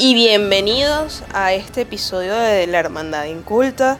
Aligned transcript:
y 0.00 0.14
bienvenidos 0.14 1.24
a 1.34 1.52
este 1.54 1.80
episodio 1.80 2.32
de 2.32 2.68
La 2.68 2.78
Hermandad 2.78 3.24
Inculta. 3.24 3.98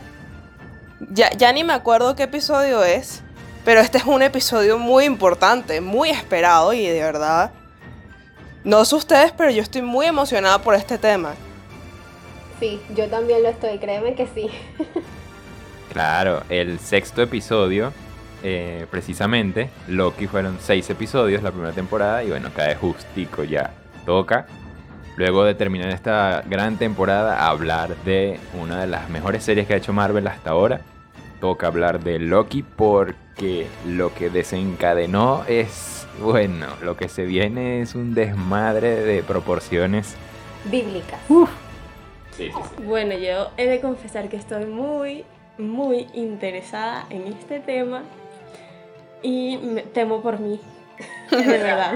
Ya, 1.11 1.31
ya 1.33 1.53
ni 1.53 1.65
me 1.65 1.73
acuerdo 1.73 2.15
qué 2.15 2.23
episodio 2.23 2.85
es, 2.85 3.25
pero 3.65 3.81
este 3.81 3.99
es 3.99 4.05
un 4.05 4.23
episodio 4.23 4.79
muy 4.79 5.07
importante, 5.07 5.81
muy 5.81 6.11
esperado 6.11 6.73
y 6.73 6.87
de 6.87 7.01
verdad, 7.01 7.51
no 8.63 8.85
sé 8.85 8.95
ustedes, 8.95 9.33
pero 9.33 9.51
yo 9.51 9.61
estoy 9.61 9.83
muy 9.83 10.07
emocionada 10.07 10.61
por 10.61 10.77
este 10.77 10.99
tema. 10.99 11.35
Sí, 12.61 12.81
yo 12.95 13.09
también 13.09 13.43
lo 13.43 13.49
estoy, 13.49 13.79
créeme 13.79 14.15
que 14.15 14.29
sí. 14.29 14.49
Claro, 15.93 16.45
el 16.49 16.79
sexto 16.79 17.23
episodio, 17.23 17.93
eh, 18.45 18.87
precisamente, 18.89 19.71
Loki 19.89 20.29
fueron 20.29 20.59
seis 20.61 20.89
episodios 20.91 21.43
la 21.43 21.51
primera 21.51 21.73
temporada 21.73 22.23
y 22.23 22.29
bueno, 22.29 22.51
cae 22.55 22.77
justico 22.77 23.43
ya. 23.43 23.73
Toca, 24.05 24.47
luego 25.19 25.43
de 25.43 25.57
terminar 25.57 25.91
esta 25.91 26.45
gran 26.47 26.79
temporada, 26.79 27.49
hablar 27.49 27.97
de 28.05 28.39
una 28.55 28.81
de 28.81 28.87
las 28.87 29.11
mejores 29.11 29.43
series 29.43 29.67
que 29.67 29.75
ha 29.75 29.77
hecho 29.77 29.93
Marvel 29.93 30.29
hasta 30.29 30.51
ahora. 30.51 30.81
Toca 31.41 31.67
hablar 31.67 32.05
de 32.05 32.21
Loki 32.21 32.63
porque 32.63 33.67
lo 33.85 34.15
que 34.15 34.31
desencadenó 34.31 35.45
es, 35.49 36.07
bueno, 36.21 36.69
lo 36.83 36.97
que 36.97 37.09
se 37.09 37.25
viene 37.25 37.83
es 37.83 37.97
un 37.97 38.15
desmadre 38.15 38.95
de 38.95 39.25
proporciones 39.25 40.15
Bíblicas. 40.65 41.21
Sí, 41.29 41.45
sí, 42.37 42.53
sí. 42.53 42.83
Bueno, 42.85 43.15
yo 43.15 43.51
he 43.57 43.67
de 43.67 43.81
confesar 43.81 44.29
que 44.29 44.37
estoy 44.37 44.67
muy, 44.67 45.25
muy 45.57 46.07
interesada 46.15 47.07
en 47.11 47.27
este 47.27 47.59
tema 47.59 48.03
y 49.23 49.57
me 49.59 49.83
temo 49.83 50.21
por 50.23 50.39
mí, 50.39 50.61
de 51.31 51.59
verdad. 51.59 51.95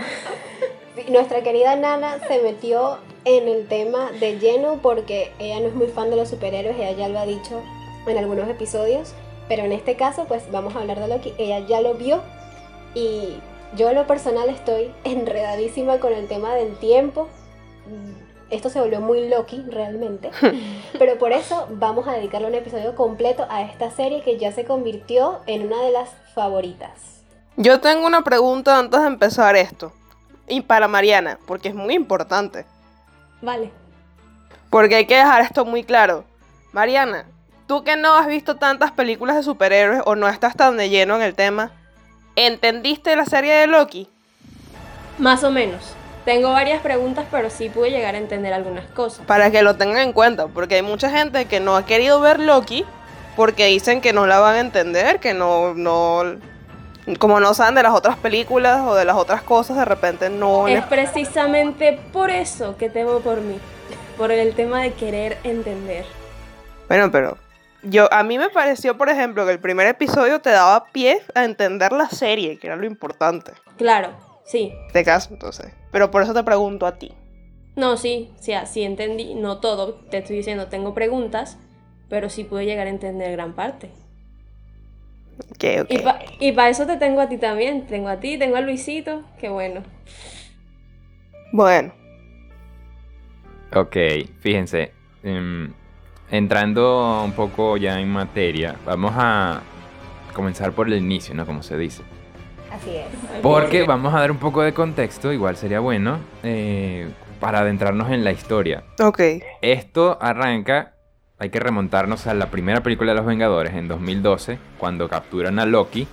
Nuestra 1.08 1.42
querida 1.42 1.76
Nana 1.76 2.18
se 2.28 2.42
metió 2.42 2.98
en 3.24 3.48
el 3.48 3.66
tema 3.68 4.10
de 4.12 4.38
lleno 4.38 4.80
porque 4.82 5.32
ella 5.38 5.60
no 5.60 5.68
es 5.68 5.74
muy 5.74 5.86
fan 5.86 6.10
de 6.10 6.16
los 6.16 6.28
superhéroes, 6.28 6.76
ella 6.76 6.92
ya 6.92 7.08
lo 7.08 7.18
ha 7.18 7.26
dicho 7.26 7.62
en 8.06 8.18
algunos 8.18 8.48
episodios, 8.48 9.14
pero 9.48 9.62
en 9.64 9.72
este 9.72 9.96
caso 9.96 10.24
pues 10.26 10.50
vamos 10.50 10.74
a 10.74 10.80
hablar 10.80 10.98
de 10.98 11.08
Loki, 11.08 11.32
ella 11.38 11.60
ya 11.60 11.80
lo 11.80 11.94
vio 11.94 12.22
y 12.94 13.36
yo 13.76 13.88
en 13.88 13.96
lo 13.96 14.06
personal 14.06 14.48
estoy 14.48 14.92
enredadísima 15.04 15.98
con 15.98 16.12
el 16.12 16.28
tema 16.28 16.54
del 16.54 16.76
tiempo. 16.76 17.28
Esto 18.50 18.68
se 18.68 18.80
volvió 18.80 19.00
muy 19.00 19.28
Loki 19.28 19.64
realmente, 19.68 20.30
pero 20.98 21.16
por 21.18 21.32
eso 21.32 21.66
vamos 21.70 22.06
a 22.06 22.12
dedicarle 22.12 22.48
un 22.48 22.54
episodio 22.54 22.94
completo 22.94 23.46
a 23.48 23.62
esta 23.62 23.90
serie 23.90 24.22
que 24.22 24.36
ya 24.36 24.52
se 24.52 24.64
convirtió 24.66 25.40
en 25.46 25.66
una 25.66 25.80
de 25.80 25.90
las 25.90 26.10
favoritas. 26.34 27.22
Yo 27.56 27.80
tengo 27.80 28.06
una 28.06 28.22
pregunta 28.22 28.78
antes 28.78 29.00
de 29.00 29.06
empezar 29.06 29.56
esto. 29.56 29.92
Y 30.48 30.62
para 30.62 30.88
Mariana, 30.88 31.38
porque 31.46 31.68
es 31.68 31.74
muy 31.74 31.94
importante. 31.94 32.66
Vale. 33.42 33.70
Porque 34.70 34.94
hay 34.94 35.06
que 35.06 35.16
dejar 35.16 35.42
esto 35.42 35.64
muy 35.64 35.84
claro. 35.84 36.24
Mariana, 36.72 37.26
tú 37.66 37.84
que 37.84 37.96
no 37.96 38.14
has 38.14 38.26
visto 38.26 38.56
tantas 38.56 38.92
películas 38.92 39.36
de 39.36 39.42
superhéroes 39.42 40.02
o 40.06 40.16
no 40.16 40.28
estás 40.28 40.56
tan 40.56 40.76
de 40.78 40.88
lleno 40.88 41.16
en 41.16 41.22
el 41.22 41.34
tema, 41.34 41.72
¿entendiste 42.36 43.14
la 43.16 43.26
serie 43.26 43.52
de 43.52 43.66
Loki? 43.66 44.08
Más 45.18 45.44
o 45.44 45.50
menos. 45.50 45.94
Tengo 46.24 46.52
varias 46.52 46.80
preguntas, 46.80 47.26
pero 47.30 47.50
sí 47.50 47.68
pude 47.68 47.90
llegar 47.90 48.14
a 48.14 48.18
entender 48.18 48.52
algunas 48.52 48.86
cosas. 48.86 49.26
Para 49.26 49.50
que 49.50 49.62
lo 49.62 49.76
tengan 49.76 49.98
en 49.98 50.12
cuenta, 50.12 50.46
porque 50.46 50.76
hay 50.76 50.82
mucha 50.82 51.10
gente 51.10 51.46
que 51.46 51.58
no 51.58 51.76
ha 51.76 51.84
querido 51.84 52.20
ver 52.20 52.38
Loki 52.38 52.86
porque 53.36 53.66
dicen 53.66 54.00
que 54.00 54.12
no 54.12 54.26
la 54.26 54.38
van 54.38 54.54
a 54.54 54.60
entender, 54.60 55.18
que 55.18 55.34
no, 55.34 55.74
no, 55.74 56.22
como 57.18 57.40
no 57.40 57.54
saben 57.54 57.74
de 57.74 57.82
las 57.82 57.94
otras 57.94 58.16
películas 58.16 58.82
o 58.86 58.94
de 58.94 59.04
las 59.04 59.16
otras 59.16 59.42
cosas, 59.42 59.76
de 59.76 59.84
repente 59.84 60.30
no 60.30 60.66
les 60.66 60.78
Es 60.78 60.84
precisamente 60.84 61.98
por 62.12 62.30
eso 62.30 62.76
que 62.76 62.88
temo 62.90 63.20
por 63.20 63.40
mí, 63.40 63.58
por 64.16 64.30
el 64.30 64.54
tema 64.54 64.82
de 64.82 64.92
querer 64.92 65.38
entender. 65.44 66.04
Bueno, 66.88 67.10
pero 67.10 67.38
yo 67.82 68.12
a 68.12 68.22
mí 68.22 68.38
me 68.38 68.50
pareció, 68.50 68.96
por 68.96 69.08
ejemplo, 69.08 69.44
que 69.44 69.52
el 69.52 69.60
primer 69.60 69.86
episodio 69.86 70.40
te 70.40 70.50
daba 70.50 70.84
pie 70.92 71.20
a 71.34 71.44
entender 71.44 71.92
la 71.92 72.08
serie, 72.08 72.58
que 72.58 72.68
era 72.68 72.76
lo 72.76 72.86
importante. 72.86 73.52
Claro, 73.76 74.10
sí. 74.44 74.72
De 74.92 75.04
caso, 75.04 75.30
entonces. 75.32 75.72
Pero 75.90 76.10
por 76.10 76.22
eso 76.22 76.34
te 76.34 76.44
pregunto 76.44 76.86
a 76.86 76.92
ti. 76.92 77.12
No, 77.74 77.96
sí, 77.96 78.30
sea, 78.38 78.66
sí 78.66 78.82
entendí, 78.82 79.34
no 79.34 79.58
todo, 79.58 79.94
te 79.94 80.18
estoy 80.18 80.36
diciendo, 80.36 80.68
tengo 80.68 80.92
preguntas, 80.92 81.58
pero 82.08 82.28
sí 82.28 82.44
pude 82.44 82.66
llegar 82.66 82.86
a 82.86 82.90
entender 82.90 83.32
gran 83.32 83.54
parte. 83.54 83.90
Y 85.88 85.98
para 85.98 86.18
y 86.40 86.52
pa 86.52 86.68
eso 86.68 86.86
te 86.86 86.96
tengo 86.96 87.20
a 87.20 87.28
ti 87.28 87.36
también, 87.36 87.86
tengo 87.86 88.08
a 88.08 88.18
ti, 88.18 88.36
tengo 88.38 88.56
a 88.56 88.60
Luisito, 88.60 89.22
qué 89.40 89.48
bueno. 89.48 89.82
Bueno, 91.52 91.92
Ok, 93.74 93.96
fíjense, 94.40 94.92
em, 95.22 95.72
entrando 96.30 97.22
un 97.24 97.32
poco 97.32 97.78
ya 97.78 97.98
en 98.00 98.08
materia, 98.08 98.76
vamos 98.84 99.12
a 99.16 99.62
comenzar 100.34 100.72
por 100.72 100.88
el 100.88 100.94
inicio, 100.94 101.34
¿no? 101.34 101.46
Como 101.46 101.62
se 101.62 101.78
dice. 101.78 102.02
Así 102.70 102.96
es. 102.96 103.06
Porque 103.40 103.84
vamos 103.84 104.12
a 104.14 104.20
dar 104.20 104.30
un 104.30 104.36
poco 104.36 104.60
de 104.62 104.74
contexto, 104.74 105.32
igual 105.32 105.56
sería 105.56 105.80
bueno, 105.80 106.18
eh, 106.42 107.08
para 107.40 107.60
adentrarnos 107.60 108.10
en 108.10 108.24
la 108.24 108.32
historia. 108.32 108.84
ok. 109.00 109.20
Esto 109.62 110.18
arranca, 110.20 110.94
hay 111.42 111.50
que 111.50 111.58
remontarnos 111.58 112.28
a 112.28 112.34
la 112.34 112.50
primera 112.52 112.84
película 112.84 113.10
de 113.10 113.16
los 113.16 113.26
Vengadores 113.26 113.74
en 113.74 113.88
2012, 113.88 114.60
cuando 114.78 115.08
capturan 115.08 115.58
a 115.58 115.66
Loki. 115.66 116.06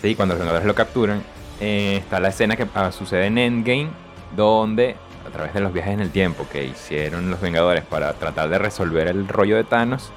Sí, 0.00 0.16
cuando 0.16 0.34
los 0.34 0.40
Vengadores 0.40 0.66
lo 0.66 0.74
capturan. 0.74 1.22
eh, 1.60 1.98
está 1.98 2.18
la 2.18 2.30
escena 2.30 2.56
que 2.56 2.66
ah, 2.74 2.90
sucede 2.90 3.26
en 3.26 3.38
Endgame, 3.38 3.90
donde 4.34 4.96
a 5.24 5.30
través 5.30 5.54
de 5.54 5.60
los 5.60 5.72
viajes 5.72 5.94
en 5.94 6.00
el 6.00 6.10
tiempo 6.10 6.48
que 6.50 6.64
hicieron 6.64 7.30
los 7.30 7.40
Vengadores 7.40 7.84
para 7.84 8.12
tratar 8.14 8.48
de 8.48 8.58
resolver 8.58 9.06
el 9.06 9.28
rollo 9.28 9.54
de 9.54 9.62
Thanos, 9.62 10.10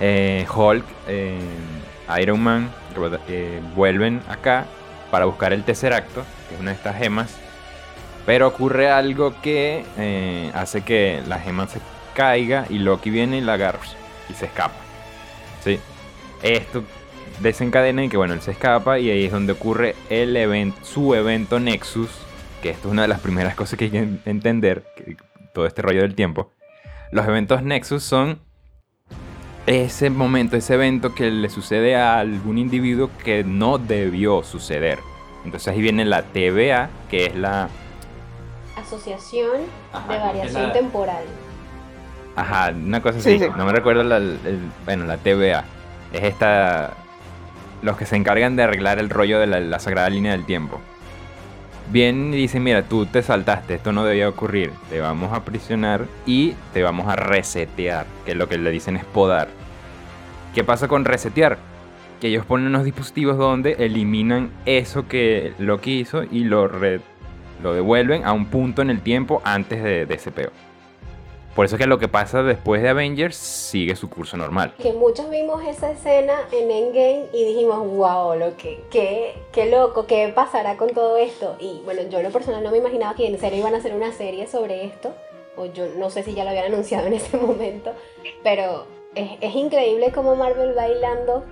eh, 0.00 0.44
Hulk, 0.52 0.84
eh, 1.06 1.38
Iron 2.20 2.42
Man 2.42 2.68
vuelven 3.76 4.20
acá 4.28 4.64
para 5.12 5.26
buscar 5.26 5.52
el 5.52 5.62
tercer 5.62 5.92
acto, 5.92 6.24
que 6.48 6.56
es 6.56 6.60
una 6.60 6.72
de 6.72 6.78
estas 6.78 6.96
gemas. 6.96 7.36
Pero 8.26 8.48
ocurre 8.48 8.90
algo 8.90 9.40
que 9.40 10.50
hace 10.52 10.82
que 10.82 11.22
la 11.28 11.38
gema 11.38 11.68
se 11.68 11.78
caiga 12.14 12.66
y 12.70 12.78
Loki 12.78 13.10
viene 13.10 13.38
y 13.38 13.40
la 13.40 13.54
agarra 13.54 13.80
y 14.28 14.34
se 14.34 14.46
escapa. 14.46 14.74
¿Sí? 15.62 15.78
Esto 16.42 16.82
desencadena 17.40 18.02
en 18.02 18.10
que 18.10 18.16
bueno, 18.16 18.34
él 18.34 18.40
se 18.40 18.50
escapa 18.52 18.98
y 18.98 19.10
ahí 19.10 19.24
es 19.24 19.32
donde 19.32 19.52
ocurre 19.52 19.94
el 20.10 20.36
evento, 20.36 20.84
su 20.84 21.14
evento 21.14 21.58
Nexus, 21.60 22.10
que 22.62 22.70
esto 22.70 22.88
es 22.88 22.92
una 22.92 23.02
de 23.02 23.08
las 23.08 23.20
primeras 23.20 23.54
cosas 23.54 23.78
que 23.78 23.86
hay 23.86 23.90
que 23.90 23.98
en- 23.98 24.22
entender, 24.26 24.84
que- 24.96 25.16
todo 25.54 25.66
este 25.66 25.82
rollo 25.82 26.02
del 26.02 26.14
tiempo. 26.14 26.50
Los 27.10 27.26
eventos 27.26 27.62
Nexus 27.62 28.02
son 28.04 28.40
ese 29.66 30.10
momento, 30.10 30.56
ese 30.56 30.74
evento 30.74 31.14
que 31.14 31.30
le 31.30 31.48
sucede 31.50 31.94
a 31.96 32.18
algún 32.18 32.58
individuo 32.58 33.10
que 33.22 33.44
no 33.44 33.78
debió 33.78 34.42
suceder. 34.42 34.98
Entonces 35.44 35.68
ahí 35.68 35.80
viene 35.80 36.04
la 36.04 36.22
TVA, 36.22 36.88
que 37.10 37.26
es 37.26 37.34
la 37.36 37.68
Asociación 38.76 39.60
Ajá, 39.92 40.12
de 40.12 40.18
variación 40.18 40.62
la- 40.68 40.72
temporal. 40.72 41.24
Ajá, 42.36 42.72
una 42.74 43.00
cosa 43.02 43.20
Sí, 43.20 43.34
así. 43.36 43.44
sí. 43.44 43.50
No 43.56 43.66
me 43.66 43.72
recuerdo 43.72 44.02
la, 44.02 44.16
el- 44.16 44.38
bueno, 44.84 45.04
la 45.04 45.16
TVA. 45.18 45.64
Es 46.12 46.22
esta. 46.24 46.94
Los 47.82 47.96
que 47.96 48.06
se 48.06 48.16
encargan 48.16 48.54
de 48.56 48.62
arreglar 48.62 48.98
el 48.98 49.10
rollo 49.10 49.38
de 49.40 49.46
la, 49.46 49.60
la 49.60 49.78
sagrada 49.78 50.08
línea 50.08 50.32
del 50.32 50.44
tiempo. 50.46 50.80
Bien, 51.90 52.32
y 52.32 52.36
dicen: 52.36 52.62
Mira, 52.62 52.82
tú 52.84 53.06
te 53.06 53.22
saltaste, 53.22 53.74
esto 53.74 53.92
no 53.92 54.04
debía 54.04 54.28
ocurrir. 54.28 54.70
Te 54.88 55.00
vamos 55.00 55.32
a 55.32 55.36
aprisionar 55.36 56.06
y 56.26 56.54
te 56.72 56.82
vamos 56.82 57.08
a 57.08 57.16
resetear. 57.16 58.06
Que 58.24 58.34
lo 58.34 58.48
que 58.48 58.56
le 58.56 58.70
dicen 58.70 58.96
es 58.96 59.04
podar. 59.04 59.48
¿Qué 60.54 60.64
pasa 60.64 60.86
con 60.88 61.04
resetear? 61.04 61.58
Que 62.20 62.28
ellos 62.28 62.46
ponen 62.46 62.68
unos 62.68 62.84
dispositivos 62.84 63.36
donde 63.36 63.72
eliminan 63.80 64.50
eso 64.64 65.08
que 65.08 65.54
Loki 65.58 65.98
hizo 66.00 66.22
y 66.22 66.44
lo, 66.44 66.68
re- 66.68 67.00
lo 67.62 67.74
devuelven 67.74 68.24
a 68.24 68.32
un 68.32 68.46
punto 68.46 68.80
en 68.80 68.90
el 68.90 69.00
tiempo 69.00 69.42
antes 69.44 69.82
de, 69.82 70.06
de 70.06 70.14
ese 70.14 70.30
peo. 70.30 70.50
Por 71.54 71.66
eso 71.66 71.76
es 71.76 71.80
que 71.80 71.86
lo 71.86 71.98
que 71.98 72.08
pasa 72.08 72.42
después 72.42 72.82
de 72.82 72.88
Avengers 72.88 73.36
sigue 73.36 73.94
su 73.94 74.08
curso 74.08 74.36
normal. 74.38 74.74
Que 74.78 74.94
muchos 74.94 75.28
vimos 75.28 75.62
esa 75.64 75.90
escena 75.90 76.32
en 76.50 76.70
Endgame 76.70 77.26
y 77.32 77.44
dijimos, 77.44 77.86
wow, 77.88 78.34
lo 78.36 78.56
que, 78.56 78.82
qué, 78.90 79.34
qué 79.52 79.70
loco, 79.70 80.06
qué 80.06 80.32
pasará 80.34 80.78
con 80.78 80.90
todo 80.90 81.18
esto. 81.18 81.56
Y 81.60 81.82
bueno, 81.84 82.02
yo 82.08 82.18
en 82.18 82.24
lo 82.24 82.30
personal 82.30 82.62
no 82.62 82.70
me 82.70 82.78
imaginaba 82.78 83.14
que 83.14 83.26
en 83.26 83.38
serio 83.38 83.58
iban 83.58 83.74
a 83.74 83.78
hacer 83.78 83.94
una 83.94 84.12
serie 84.12 84.46
sobre 84.46 84.86
esto. 84.86 85.14
O 85.56 85.66
yo 85.66 85.88
no 85.98 86.08
sé 86.08 86.22
si 86.22 86.32
ya 86.32 86.44
lo 86.44 86.50
habían 86.50 86.72
anunciado 86.72 87.06
en 87.06 87.14
ese 87.14 87.36
momento. 87.38 87.92
Pero 88.42 88.86
es, 89.14 89.32
es 89.42 89.54
increíble 89.54 90.10
cómo 90.10 90.36
Marvel 90.36 90.76
va 90.76 90.88
hilando 90.88 91.44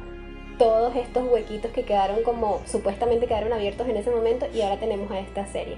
todos 0.60 0.94
estos 0.96 1.26
huequitos 1.26 1.70
que 1.72 1.84
quedaron 1.84 2.22
como 2.22 2.60
supuestamente 2.66 3.26
quedaron 3.26 3.52
abiertos 3.52 3.88
en 3.88 3.96
ese 3.96 4.10
momento 4.10 4.46
y 4.54 4.60
ahora 4.60 4.78
tenemos 4.78 5.10
a 5.10 5.18
esta 5.18 5.46
serie. 5.46 5.76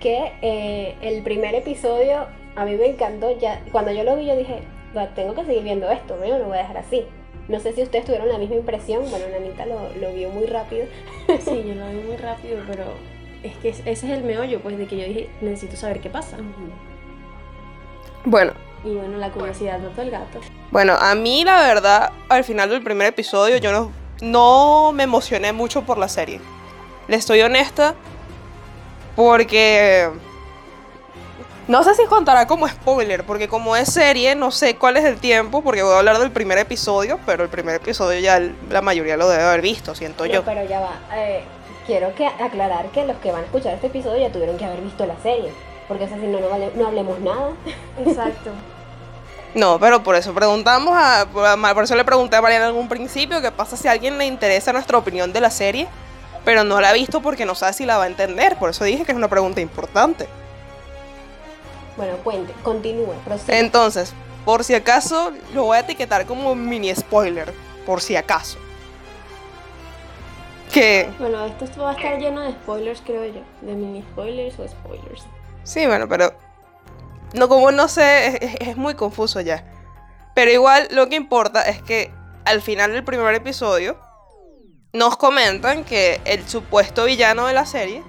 Que 0.00 0.32
eh, 0.42 0.94
el 1.02 1.22
primer 1.22 1.54
episodio 1.54 2.26
a 2.56 2.64
mí 2.64 2.74
me 2.74 2.86
encantó, 2.86 3.38
ya 3.38 3.60
cuando 3.70 3.92
yo 3.92 4.02
lo 4.02 4.16
vi 4.16 4.26
yo 4.26 4.36
dije, 4.36 4.62
"Va, 4.96 5.06
tengo 5.14 5.34
que 5.34 5.44
seguir 5.44 5.62
viendo 5.62 5.90
esto, 5.90 6.16
no 6.16 6.38
lo 6.38 6.44
voy 6.46 6.58
a 6.58 6.62
dejar 6.62 6.78
así. 6.78 7.04
No 7.48 7.60
sé 7.60 7.72
si 7.74 7.82
ustedes 7.82 8.04
tuvieron 8.04 8.28
la 8.28 8.38
misma 8.38 8.56
impresión, 8.56 9.08
bueno, 9.08 9.26
Nanita 9.30 9.66
lo, 9.66 9.88
lo 10.00 10.12
vio 10.12 10.30
muy 10.30 10.46
rápido. 10.46 10.86
Sí, 11.44 11.64
yo 11.66 11.74
lo 11.74 11.88
vi 11.88 11.96
muy 12.06 12.16
rápido, 12.16 12.58
pero 12.66 12.84
es 13.42 13.54
que 13.58 13.68
ese 13.68 13.90
es 13.90 14.02
el 14.04 14.24
meollo, 14.24 14.60
pues, 14.60 14.76
de 14.78 14.86
que 14.86 14.96
yo 14.96 15.04
dije, 15.06 15.28
necesito 15.40 15.76
saber 15.76 16.00
qué 16.00 16.10
pasa. 16.10 16.38
Bueno, 18.24 18.52
Y 18.84 18.94
bueno, 18.94 19.18
la 19.18 19.30
curiosidad 19.30 19.78
mató 19.78 20.00
al 20.00 20.10
gato. 20.10 20.40
Bueno, 20.70 20.94
a 20.98 21.14
mí 21.14 21.44
la 21.44 21.62
verdad, 21.62 22.10
al 22.28 22.42
final 22.44 22.70
del 22.70 22.82
primer 22.82 23.08
episodio 23.08 23.56
yo 23.58 23.70
no, 23.72 23.92
no 24.20 24.92
me 24.92 25.04
emocioné 25.04 25.52
mucho 25.52 25.82
por 25.82 25.98
la 25.98 26.08
serie. 26.08 26.40
Le 27.08 27.16
estoy 27.16 27.40
honesta 27.42 27.94
porque... 29.14 30.08
No 31.68 31.82
sé 31.82 31.94
si 31.96 32.04
contará 32.06 32.46
como 32.46 32.68
spoiler, 32.68 33.24
porque 33.24 33.48
como 33.48 33.74
es 33.74 33.92
serie, 33.92 34.36
no 34.36 34.52
sé 34.52 34.76
cuál 34.76 34.96
es 34.98 35.04
el 35.04 35.16
tiempo, 35.18 35.62
porque 35.62 35.82
voy 35.82 35.94
a 35.94 35.98
hablar 35.98 36.18
del 36.18 36.30
primer 36.30 36.58
episodio, 36.58 37.18
pero 37.26 37.42
el 37.42 37.48
primer 37.48 37.74
episodio 37.76 38.20
ya 38.20 38.40
la 38.70 38.82
mayoría 38.82 39.16
lo 39.16 39.28
debe 39.28 39.42
haber 39.42 39.62
visto, 39.62 39.94
siento 39.94 40.26
No, 40.26 40.32
yo. 40.32 40.44
pero 40.44 40.64
ya 40.64 40.78
va. 40.78 40.92
eh, 41.16 41.42
quiero 41.86 42.14
que 42.14 42.24
aclarar 42.26 42.86
que 42.92 43.04
los 43.04 43.16
que 43.16 43.32
van 43.32 43.42
a 43.42 43.44
escuchar 43.46 43.74
este 43.74 43.88
episodio 43.88 44.20
ya 44.28 44.32
tuvieron 44.32 44.56
que 44.56 44.64
haber 44.64 44.80
visto 44.80 45.06
la 45.06 45.16
serie. 45.22 45.52
Porque 45.88 46.04
o 46.04 46.08
sea, 46.08 46.18
si 46.18 46.26
no, 46.26 46.38
no, 46.38 46.48
vale- 46.48 46.70
no 46.76 46.86
hablemos 46.86 47.18
nada. 47.20 47.50
Exacto. 48.06 48.50
No, 49.54 49.80
pero 49.80 50.02
por 50.04 50.14
eso 50.14 50.34
preguntamos 50.34 50.94
a, 50.96 51.26
por 51.74 51.82
eso 51.84 51.96
le 51.96 52.04
pregunté 52.04 52.36
a 52.36 52.42
Mariana 52.42 52.68
en 52.68 52.76
un 52.76 52.88
principio 52.88 53.40
qué 53.40 53.50
pasa 53.50 53.76
si 53.76 53.88
a 53.88 53.92
alguien 53.92 54.18
le 54.18 54.26
interesa 54.26 54.72
nuestra 54.72 54.98
opinión 54.98 55.32
de 55.32 55.40
la 55.40 55.50
serie, 55.50 55.88
pero 56.44 56.62
no 56.62 56.80
la 56.80 56.90
ha 56.90 56.92
visto 56.92 57.22
porque 57.22 57.44
no 57.46 57.54
sabe 57.56 57.72
si 57.72 57.86
la 57.86 57.96
va 57.98 58.04
a 58.04 58.08
entender. 58.08 58.56
Por 58.56 58.70
eso 58.70 58.84
dije 58.84 59.04
que 59.04 59.12
es 59.12 59.16
una 59.18 59.28
pregunta 59.28 59.60
importante. 59.60 60.28
Bueno, 61.96 62.16
cuente, 62.22 62.52
continúe, 62.62 63.14
prosiga. 63.24 63.58
Entonces, 63.58 64.12
por 64.44 64.64
si 64.64 64.74
acaso, 64.74 65.32
lo 65.54 65.64
voy 65.64 65.76
a 65.78 65.80
etiquetar 65.80 66.26
como 66.26 66.54
mini 66.54 66.94
spoiler, 66.94 67.52
por 67.84 68.00
si 68.00 68.16
acaso. 68.16 68.58
Que, 70.72 71.08
Bueno, 71.18 71.46
esto 71.46 71.82
va 71.82 71.92
a 71.92 71.94
estar 71.94 72.18
lleno 72.18 72.42
de 72.42 72.52
spoilers, 72.52 73.00
creo 73.04 73.24
yo. 73.24 73.40
De 73.62 73.74
mini 73.74 74.02
spoilers 74.02 74.58
o 74.58 74.68
spoilers. 74.68 75.24
sí, 75.64 75.86
bueno, 75.86 76.08
pero 76.08 76.34
no 77.32 77.48
como 77.48 77.70
no 77.72 77.88
sé, 77.88 78.56
es 78.60 78.76
muy 78.76 78.94
confuso 78.94 79.40
ya. 79.40 79.64
Pero 80.34 80.50
igual 80.50 80.88
lo 80.90 81.08
que 81.08 81.16
importa 81.16 81.62
es 81.62 81.82
que 81.82 82.12
al 82.44 82.60
final 82.60 82.92
del 82.92 83.04
primer 83.04 83.34
episodio 83.34 83.96
nos 84.92 85.16
comentan 85.16 85.84
que 85.84 86.20
el 86.24 86.46
supuesto 86.48 87.04
villano 87.04 87.46
de 87.46 87.54
la 87.54 87.66
serie 87.66 88.02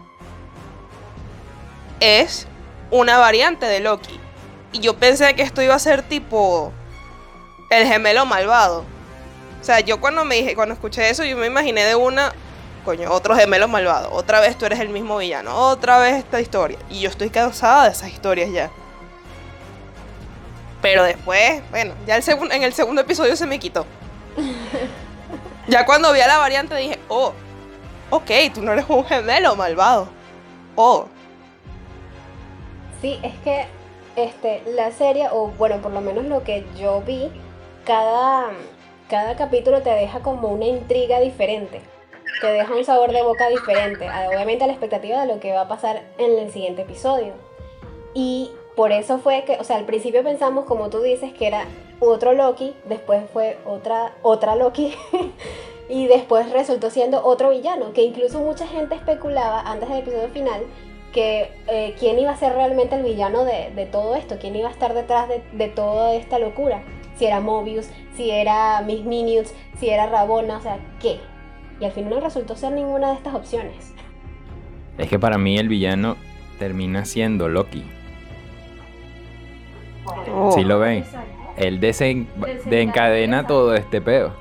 es 2.00 2.47
una 2.92 3.18
variante 3.18 3.66
de 3.66 3.80
Loki. 3.80 4.20
Y 4.72 4.80
yo 4.80 4.98
pensé 4.98 5.34
que 5.36 5.42
esto 5.42 5.62
iba 5.62 5.76
a 5.76 5.80
ser 5.80 6.02
tipo 6.04 6.72
el 7.70 7.88
gemelo 7.88 8.26
malvado. 8.26 8.86
O 9.60 9.64
sea, 9.64 9.80
yo 9.80 10.00
cuando 10.00 10.24
me 10.24 10.36
dije, 10.36 10.56
cuando 10.56 10.74
escuché 10.74 11.10
eso, 11.10 11.24
yo 11.24 11.36
me 11.38 11.48
imaginé 11.48 11.84
de 11.84 11.96
una, 11.96 12.34
coño, 12.86 13.12
otro 13.12 13.36
gemelo 13.36 13.68
malvado. 13.68 14.12
Otra 14.12 14.40
vez 14.40 14.58
tú 14.58 14.66
eres 14.66 14.80
el 14.80 14.90
mismo 14.90 15.18
villano. 15.18 15.56
Otra 15.56 16.00
vez 16.00 16.16
esta 16.16 16.40
historia. 16.40 16.78
Y 16.90 17.00
yo 17.00 17.10
estoy 17.10 17.30
cansada 17.30 17.86
de 17.86 17.92
esas 17.92 18.10
historias 18.10 18.52
ya. 18.52 18.70
Pero 20.82 21.04
después, 21.04 21.62
bueno, 21.72 21.96
ya 22.06 22.16
el 22.16 22.24
en 22.52 22.64
el 22.64 22.74
segundo 22.74 23.02
episodio 23.02 23.36
se 23.36 23.48
me 23.48 23.60
quitó. 23.60 23.86
ya 25.68 25.86
cuando 25.86 26.14
vi 26.14 26.22
a 26.22 26.28
la 26.28 26.38
variante 26.38 26.76
dije, 26.76 27.00
oh, 27.10 27.34
ok, 28.12 28.32
tú 28.54 28.62
no 28.62 28.74
eres 28.74 28.86
un 28.88 29.04
gemelo 29.06 29.56
malvado. 29.56 30.08
Oh, 30.76 31.08
Sí, 33.02 33.20
es 33.22 33.36
que 33.44 33.66
este, 34.16 34.64
la 34.74 34.92
serie, 34.92 35.28
o 35.32 35.48
bueno, 35.58 35.78
por 35.78 35.92
lo 35.92 36.02
menos 36.02 36.26
lo 36.26 36.44
que 36.44 36.66
yo 36.78 37.02
vi, 37.02 37.30
cada, 37.86 38.50
cada 39.10 39.36
capítulo 39.36 39.82
te 39.82 39.92
deja 39.92 40.22
como 40.22 40.50
una 40.50 40.66
intriga 40.66 41.20
diferente. 41.20 41.82
Te 42.42 42.48
deja 42.48 42.76
un 42.76 42.84
sabor 42.84 43.12
de 43.12 43.24
boca 43.24 43.48
diferente. 43.50 44.08
Obviamente 44.30 44.64
a 44.64 44.68
la 44.68 44.74
expectativa 44.74 45.22
de 45.22 45.34
lo 45.34 45.40
que 45.40 45.54
va 45.54 45.62
a 45.62 45.68
pasar 45.68 46.04
en 46.18 46.38
el 46.38 46.52
siguiente 46.52 46.84
episodio. 46.84 47.34
Y 48.14 48.52
por 48.76 48.92
eso 48.92 49.20
fue 49.20 49.44
que, 49.44 49.58
o 49.60 49.64
sea, 49.64 49.78
al 49.78 49.86
principio 49.86 50.24
pensamos, 50.24 50.66
como 50.66 50.90
tú 50.90 51.02
dices, 51.02 51.34
que 51.34 51.48
era 51.48 51.66
otro 52.00 52.34
Loki, 52.34 52.76
después 52.86 53.24
fue 53.32 53.58
otra, 53.66 54.14
otra 54.24 54.56
Loki. 54.56 54.96
Y 55.90 56.08
después 56.08 56.52
resultó 56.52 56.90
siendo 56.90 57.26
otro 57.26 57.52
villano, 57.52 57.94
que 57.94 58.02
incluso 58.02 58.40
mucha 58.40 58.68
gente 58.68 58.96
especulaba 58.96 59.62
antes 59.62 59.88
del 59.88 60.00
episodio 60.00 60.28
final 60.28 60.66
que 61.14 61.52
eh, 61.68 61.96
quién 62.00 62.20
iba 62.20 62.32
a 62.32 62.38
ser 62.38 62.54
realmente 62.54 62.96
el 62.96 63.04
villano 63.04 63.44
de, 63.46 63.72
de 63.76 63.86
todo 63.86 64.16
esto, 64.16 64.38
quién 64.40 64.56
iba 64.56 64.68
a 64.68 64.72
estar 64.72 64.94
detrás 64.94 65.28
de, 65.30 65.42
de 65.54 65.68
toda 65.68 66.14
esta 66.16 66.38
locura. 66.40 66.84
Si 67.16 67.26
era 67.26 67.40
Mobius, 67.40 67.90
si 68.16 68.30
era 68.30 68.82
Miss 68.82 69.04
Minutes, 69.04 69.56
si 69.80 69.90
era 69.90 70.06
Rabona, 70.08 70.58
o 70.58 70.62
sea, 70.62 70.78
¿qué? 71.00 71.20
Y 71.80 71.86
al 71.86 71.92
final 71.92 72.12
no 72.12 72.20
resultó 72.20 72.56
ser 72.56 72.74
ninguna 72.74 73.10
de 73.10 73.16
estas 73.16 73.34
opciones. 73.34 73.94
Es 74.98 75.08
que 75.10 75.18
para 75.18 75.38
mí 75.38 75.58
el 75.58 75.68
villano 75.70 76.16
termina 76.60 77.06
siendo 77.06 77.48
Loki. 77.50 77.84
oh. 80.34 80.52
¿Sí 80.52 80.64
lo 80.64 80.80
ven? 80.80 81.06
Él 81.58 81.80
desen- 81.80 82.28
desencadena 82.66 83.48
todo 83.48 83.74
este 83.74 84.02
peo. 84.02 84.34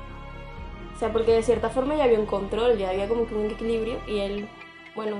O 0.95 0.99
sea, 0.99 1.11
porque 1.11 1.31
de 1.31 1.43
cierta 1.43 1.69
forma 1.69 1.95
ya 1.95 2.03
había 2.05 2.19
un 2.19 2.25
control, 2.25 2.77
ya 2.77 2.89
había 2.89 3.07
como 3.07 3.27
que 3.27 3.35
un 3.35 3.51
equilibrio 3.51 3.97
y 4.07 4.19
él, 4.19 4.47
bueno, 4.95 5.17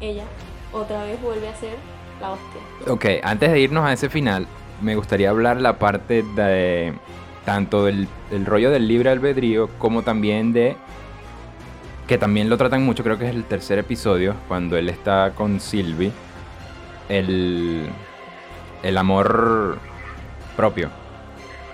ella 0.00 0.24
otra 0.72 1.04
vez 1.04 1.20
vuelve 1.20 1.48
a 1.48 1.54
ser 1.54 1.74
la 2.20 2.32
hostia. 2.32 2.60
Ok, 2.92 3.06
antes 3.22 3.50
de 3.50 3.60
irnos 3.60 3.84
a 3.84 3.92
ese 3.92 4.08
final, 4.08 4.46
me 4.80 4.94
gustaría 4.94 5.30
hablar 5.30 5.60
la 5.60 5.78
parte 5.78 6.22
de 6.22 6.92
tanto 7.44 7.84
del, 7.84 8.06
del 8.30 8.46
rollo 8.46 8.70
del 8.70 8.86
libre 8.86 9.10
albedrío 9.10 9.68
como 9.78 10.02
también 10.02 10.52
de 10.52 10.76
que 12.06 12.18
también 12.18 12.50
lo 12.50 12.58
tratan 12.58 12.82
mucho, 12.82 13.04
creo 13.04 13.18
que 13.18 13.28
es 13.28 13.34
el 13.34 13.44
tercer 13.44 13.78
episodio, 13.78 14.34
cuando 14.48 14.76
él 14.76 14.88
está 14.88 15.32
con 15.36 15.60
Sylvie, 15.60 16.10
el, 17.08 17.88
el 18.82 18.98
amor 18.98 19.78
propio. 20.56 20.90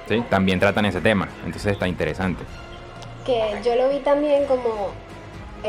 ¿Sí? 0.06 0.22
También 0.28 0.60
tratan 0.60 0.84
ese 0.84 1.00
tema, 1.00 1.26
entonces 1.44 1.72
está 1.72 1.88
interesante. 1.88 2.44
Que 3.25 3.60
yo 3.64 3.75
lo 3.76 3.88
vi 3.88 4.00
también 4.00 4.44
como 4.44 4.92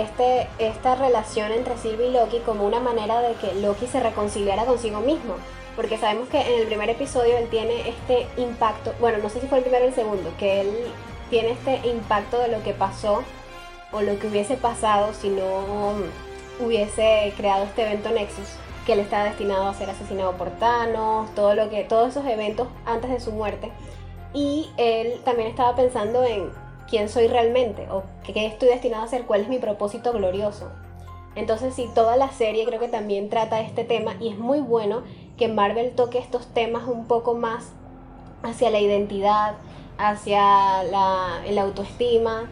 este, 0.01 0.47
esta 0.59 0.95
relación 0.95 1.51
entre 1.51 1.77
Sylvie 1.77 2.07
y 2.07 2.11
Loki 2.11 2.39
como 2.39 2.65
una 2.65 2.79
manera 2.79 3.21
de 3.21 3.33
que 3.35 3.53
Loki 3.55 3.88
se 3.88 3.99
reconciliara 3.99 4.65
consigo 4.65 4.99
mismo. 4.99 5.35
Porque 5.75 5.97
sabemos 5.97 6.27
que 6.29 6.41
en 6.41 6.61
el 6.61 6.67
primer 6.67 6.89
episodio 6.89 7.38
él 7.38 7.47
tiene 7.49 7.89
este 7.89 8.27
impacto, 8.38 8.94
bueno, 8.99 9.19
no 9.19 9.29
sé 9.29 9.39
si 9.39 9.47
fue 9.47 9.59
el 9.59 9.63
primero 9.63 9.85
o 9.85 9.88
el 9.88 9.94
segundo, 9.94 10.31
que 10.39 10.61
él 10.61 10.71
tiene 11.29 11.51
este 11.51 11.88
impacto 11.88 12.39
de 12.39 12.47
lo 12.47 12.63
que 12.63 12.73
pasó 12.73 13.23
o 13.91 14.01
lo 14.01 14.17
que 14.17 14.27
hubiese 14.27 14.55
pasado 14.55 15.13
si 15.13 15.29
no 15.29 15.94
hubiese 16.59 17.33
creado 17.38 17.65
este 17.65 17.83
evento 17.83 18.09
Nexus, 18.09 18.47
que 18.85 18.94
él 18.94 18.99
estaba 18.99 19.25
destinado 19.25 19.67
a 19.67 19.73
ser 19.73 19.89
asesinado 19.89 20.33
por 20.33 20.49
Thanos, 20.51 21.33
todo 21.35 21.54
lo 21.54 21.69
que, 21.69 21.83
todos 21.83 22.09
esos 22.09 22.25
eventos 22.25 22.68
antes 22.85 23.11
de 23.11 23.19
su 23.19 23.31
muerte. 23.31 23.71
Y 24.33 24.71
él 24.77 25.21
también 25.23 25.49
estaba 25.49 25.75
pensando 25.75 26.23
en 26.23 26.49
quién 26.89 27.09
soy 27.09 27.27
realmente 27.27 27.87
o 27.91 28.03
qué 28.23 28.45
estoy 28.45 28.69
destinado 28.69 29.03
a 29.03 29.06
hacer, 29.06 29.25
cuál 29.25 29.41
es 29.41 29.49
mi 29.49 29.59
propósito 29.59 30.13
glorioso. 30.13 30.69
Entonces, 31.35 31.75
sí, 31.75 31.87
toda 31.94 32.17
la 32.17 32.31
serie 32.31 32.65
creo 32.65 32.79
que 32.79 32.87
también 32.87 33.29
trata 33.29 33.61
este 33.61 33.83
tema 33.83 34.15
y 34.19 34.29
es 34.29 34.39
muy 34.39 34.59
bueno 34.59 35.03
que 35.37 35.47
Marvel 35.47 35.91
toque 35.91 36.17
estos 36.17 36.47
temas 36.47 36.87
un 36.87 37.06
poco 37.06 37.35
más 37.35 37.73
hacia 38.41 38.71
la 38.71 38.79
identidad, 38.79 39.56
hacia 39.97 40.83
la, 40.83 41.61
autoestima, 41.61 42.49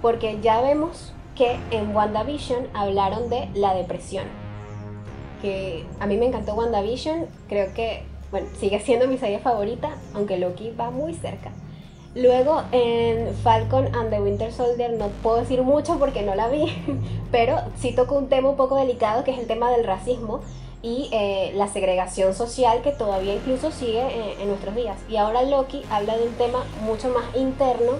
porque 0.00 0.38
ya 0.40 0.60
vemos 0.60 1.12
que 1.34 1.58
en 1.70 1.94
WandaVision 1.94 2.68
hablaron 2.74 3.28
de 3.28 3.48
la 3.54 3.74
depresión. 3.74 4.24
Que 5.40 5.84
a 5.98 6.06
mí 6.06 6.16
me 6.16 6.26
encantó 6.26 6.54
WandaVision, 6.54 7.26
creo 7.48 7.74
que, 7.74 8.04
bueno, 8.30 8.46
sigue 8.58 8.78
siendo 8.78 9.08
mi 9.08 9.18
serie 9.18 9.40
favorita, 9.40 9.96
aunque 10.14 10.38
Loki 10.38 10.70
va 10.70 10.90
muy 10.90 11.14
cerca. 11.14 11.50
Luego 12.14 12.62
en 12.72 13.34
Falcon 13.36 13.94
and 13.94 14.10
the 14.10 14.20
Winter 14.20 14.52
Soldier 14.52 14.92
no 14.92 15.08
puedo 15.22 15.38
decir 15.38 15.62
mucho 15.62 15.98
porque 15.98 16.22
no 16.22 16.34
la 16.34 16.48
vi, 16.48 16.66
pero 17.32 17.58
sí 17.78 17.92
tocó 17.92 18.16
un 18.16 18.28
tema 18.28 18.50
un 18.50 18.56
poco 18.56 18.76
delicado 18.76 19.24
que 19.24 19.30
es 19.30 19.38
el 19.38 19.46
tema 19.46 19.70
del 19.70 19.84
racismo 19.84 20.40
y 20.82 21.08
eh, 21.12 21.52
la 21.54 21.68
segregación 21.68 22.34
social 22.34 22.82
que 22.82 22.90
todavía 22.90 23.34
incluso 23.34 23.70
sigue 23.70 24.02
eh, 24.02 24.36
en 24.40 24.48
nuestros 24.48 24.74
días. 24.74 24.98
Y 25.08 25.16
ahora 25.16 25.42
Loki 25.42 25.82
habla 25.90 26.18
de 26.18 26.26
un 26.26 26.34
tema 26.34 26.64
mucho 26.82 27.08
más 27.08 27.24
interno, 27.34 27.92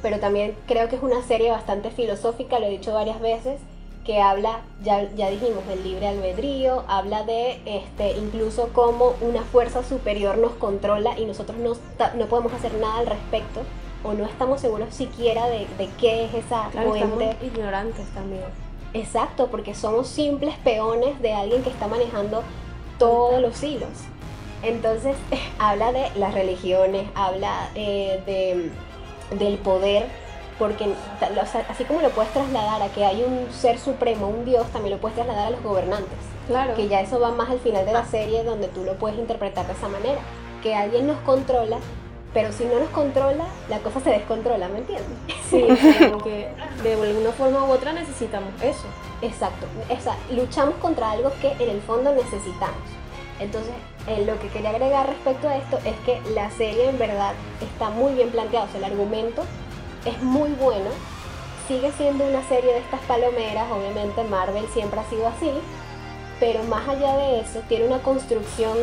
pero 0.00 0.20
también 0.20 0.56
creo 0.66 0.88
que 0.88 0.96
es 0.96 1.02
una 1.02 1.22
serie 1.22 1.50
bastante 1.50 1.90
filosófica, 1.90 2.58
lo 2.58 2.66
he 2.66 2.70
dicho 2.70 2.94
varias 2.94 3.20
veces, 3.20 3.60
que 4.04 4.20
habla, 4.20 4.60
ya, 4.82 5.08
ya 5.14 5.30
dijimos, 5.30 5.66
del 5.66 5.82
libre 5.82 6.08
albedrío, 6.08 6.84
habla 6.88 7.22
de 7.24 7.60
este, 7.64 8.12
incluso 8.18 8.68
cómo 8.72 9.14
una 9.20 9.42
fuerza 9.42 9.82
superior 9.82 10.36
nos 10.38 10.52
controla 10.52 11.18
y 11.18 11.24
nosotros 11.24 11.56
no, 11.58 11.72
no 12.16 12.26
podemos 12.26 12.52
hacer 12.52 12.74
nada 12.74 12.98
al 12.98 13.06
respecto 13.06 13.62
o 14.02 14.12
no 14.12 14.26
estamos 14.26 14.60
seguros 14.60 14.94
siquiera 14.94 15.46
de, 15.46 15.66
de 15.78 15.88
qué 15.98 16.26
es 16.26 16.34
esa 16.34 16.68
Claro, 16.70 16.94
estamos 16.94 17.16
fuente. 17.16 17.46
ignorantes 17.46 18.06
también. 18.12 18.42
Exacto, 18.92 19.48
porque 19.50 19.74
somos 19.74 20.06
simples 20.08 20.54
peones 20.62 21.20
de 21.22 21.32
alguien 21.32 21.62
que 21.62 21.70
está 21.70 21.88
manejando 21.88 22.42
todos 22.98 23.40
los 23.40 23.62
hilos. 23.62 23.88
Entonces, 24.62 25.16
habla 25.58 25.92
de 25.92 26.10
las 26.16 26.34
religiones, 26.34 27.08
habla 27.14 27.70
eh, 27.74 28.20
de, 28.26 28.70
del 29.36 29.56
poder, 29.58 30.06
porque 30.58 30.86
o 30.86 31.46
sea, 31.46 31.66
así 31.68 31.84
como 31.84 32.00
lo 32.00 32.10
puedes 32.10 32.32
trasladar 32.32 32.82
a 32.82 32.88
que 32.88 33.04
hay 33.04 33.22
un 33.22 33.52
ser 33.52 33.78
supremo, 33.78 34.28
un 34.28 34.44
dios, 34.44 34.66
también 34.68 34.94
lo 34.94 35.00
puedes 35.00 35.16
trasladar 35.16 35.46
a 35.46 35.50
los 35.50 35.62
gobernantes. 35.62 36.18
Claro. 36.46 36.74
Que 36.74 36.88
ya 36.88 37.00
eso 37.00 37.18
va 37.18 37.30
más 37.30 37.50
al 37.50 37.58
final 37.60 37.86
de 37.86 37.92
la 37.92 38.04
serie, 38.04 38.44
donde 38.44 38.68
tú 38.68 38.84
lo 38.84 38.94
puedes 38.94 39.18
interpretar 39.18 39.66
de 39.66 39.72
esa 39.72 39.88
manera. 39.88 40.20
que 40.62 40.74
alguien 40.74 41.06
nos 41.06 41.18
controla, 41.20 41.76
pero 42.32 42.50
si 42.50 42.64
no 42.64 42.80
nos 42.80 42.88
controla, 42.88 43.44
la 43.68 43.80
cosa 43.80 44.00
se 44.00 44.10
descontrola, 44.10 44.68
¿me 44.68 44.78
entiendes? 44.78 45.18
Sí, 45.50 45.62
que 46.24 46.48
de 46.82 46.92
alguna 46.94 47.32
forma 47.32 47.64
u 47.64 47.70
otra 47.70 47.92
necesitamos 47.92 48.50
eso. 48.62 48.86
Exacto, 49.20 49.66
o 49.90 50.00
sea, 50.00 50.16
luchamos 50.30 50.76
contra 50.76 51.10
algo 51.10 51.30
que 51.42 51.52
en 51.62 51.68
el 51.68 51.80
fondo 51.82 52.14
necesitamos. 52.14 52.82
Entonces, 53.40 53.74
eh, 54.06 54.24
lo 54.26 54.38
que 54.38 54.48
quería 54.48 54.70
agregar 54.70 55.06
respecto 55.06 55.48
a 55.48 55.56
esto 55.56 55.78
es 55.84 55.96
que 56.06 56.20
la 56.34 56.50
serie 56.50 56.88
en 56.88 56.98
verdad 56.98 57.32
está 57.60 57.90
muy 57.90 58.14
bien 58.14 58.30
planteada, 58.30 58.66
o 58.66 58.68
sea, 58.68 58.78
el 58.78 58.84
argumento 58.84 59.42
es 60.04 60.22
muy 60.22 60.50
bueno, 60.50 60.90
sigue 61.66 61.92
siendo 61.92 62.26
una 62.26 62.46
serie 62.48 62.72
de 62.72 62.78
estas 62.78 63.00
palomeras, 63.02 63.70
obviamente 63.70 64.22
Marvel 64.24 64.66
siempre 64.72 65.00
ha 65.00 65.08
sido 65.08 65.26
así, 65.26 65.50
pero 66.40 66.62
más 66.64 66.86
allá 66.88 67.16
de 67.16 67.40
eso, 67.40 67.60
tiene 67.68 67.86
una 67.86 67.98
construcción 67.98 68.76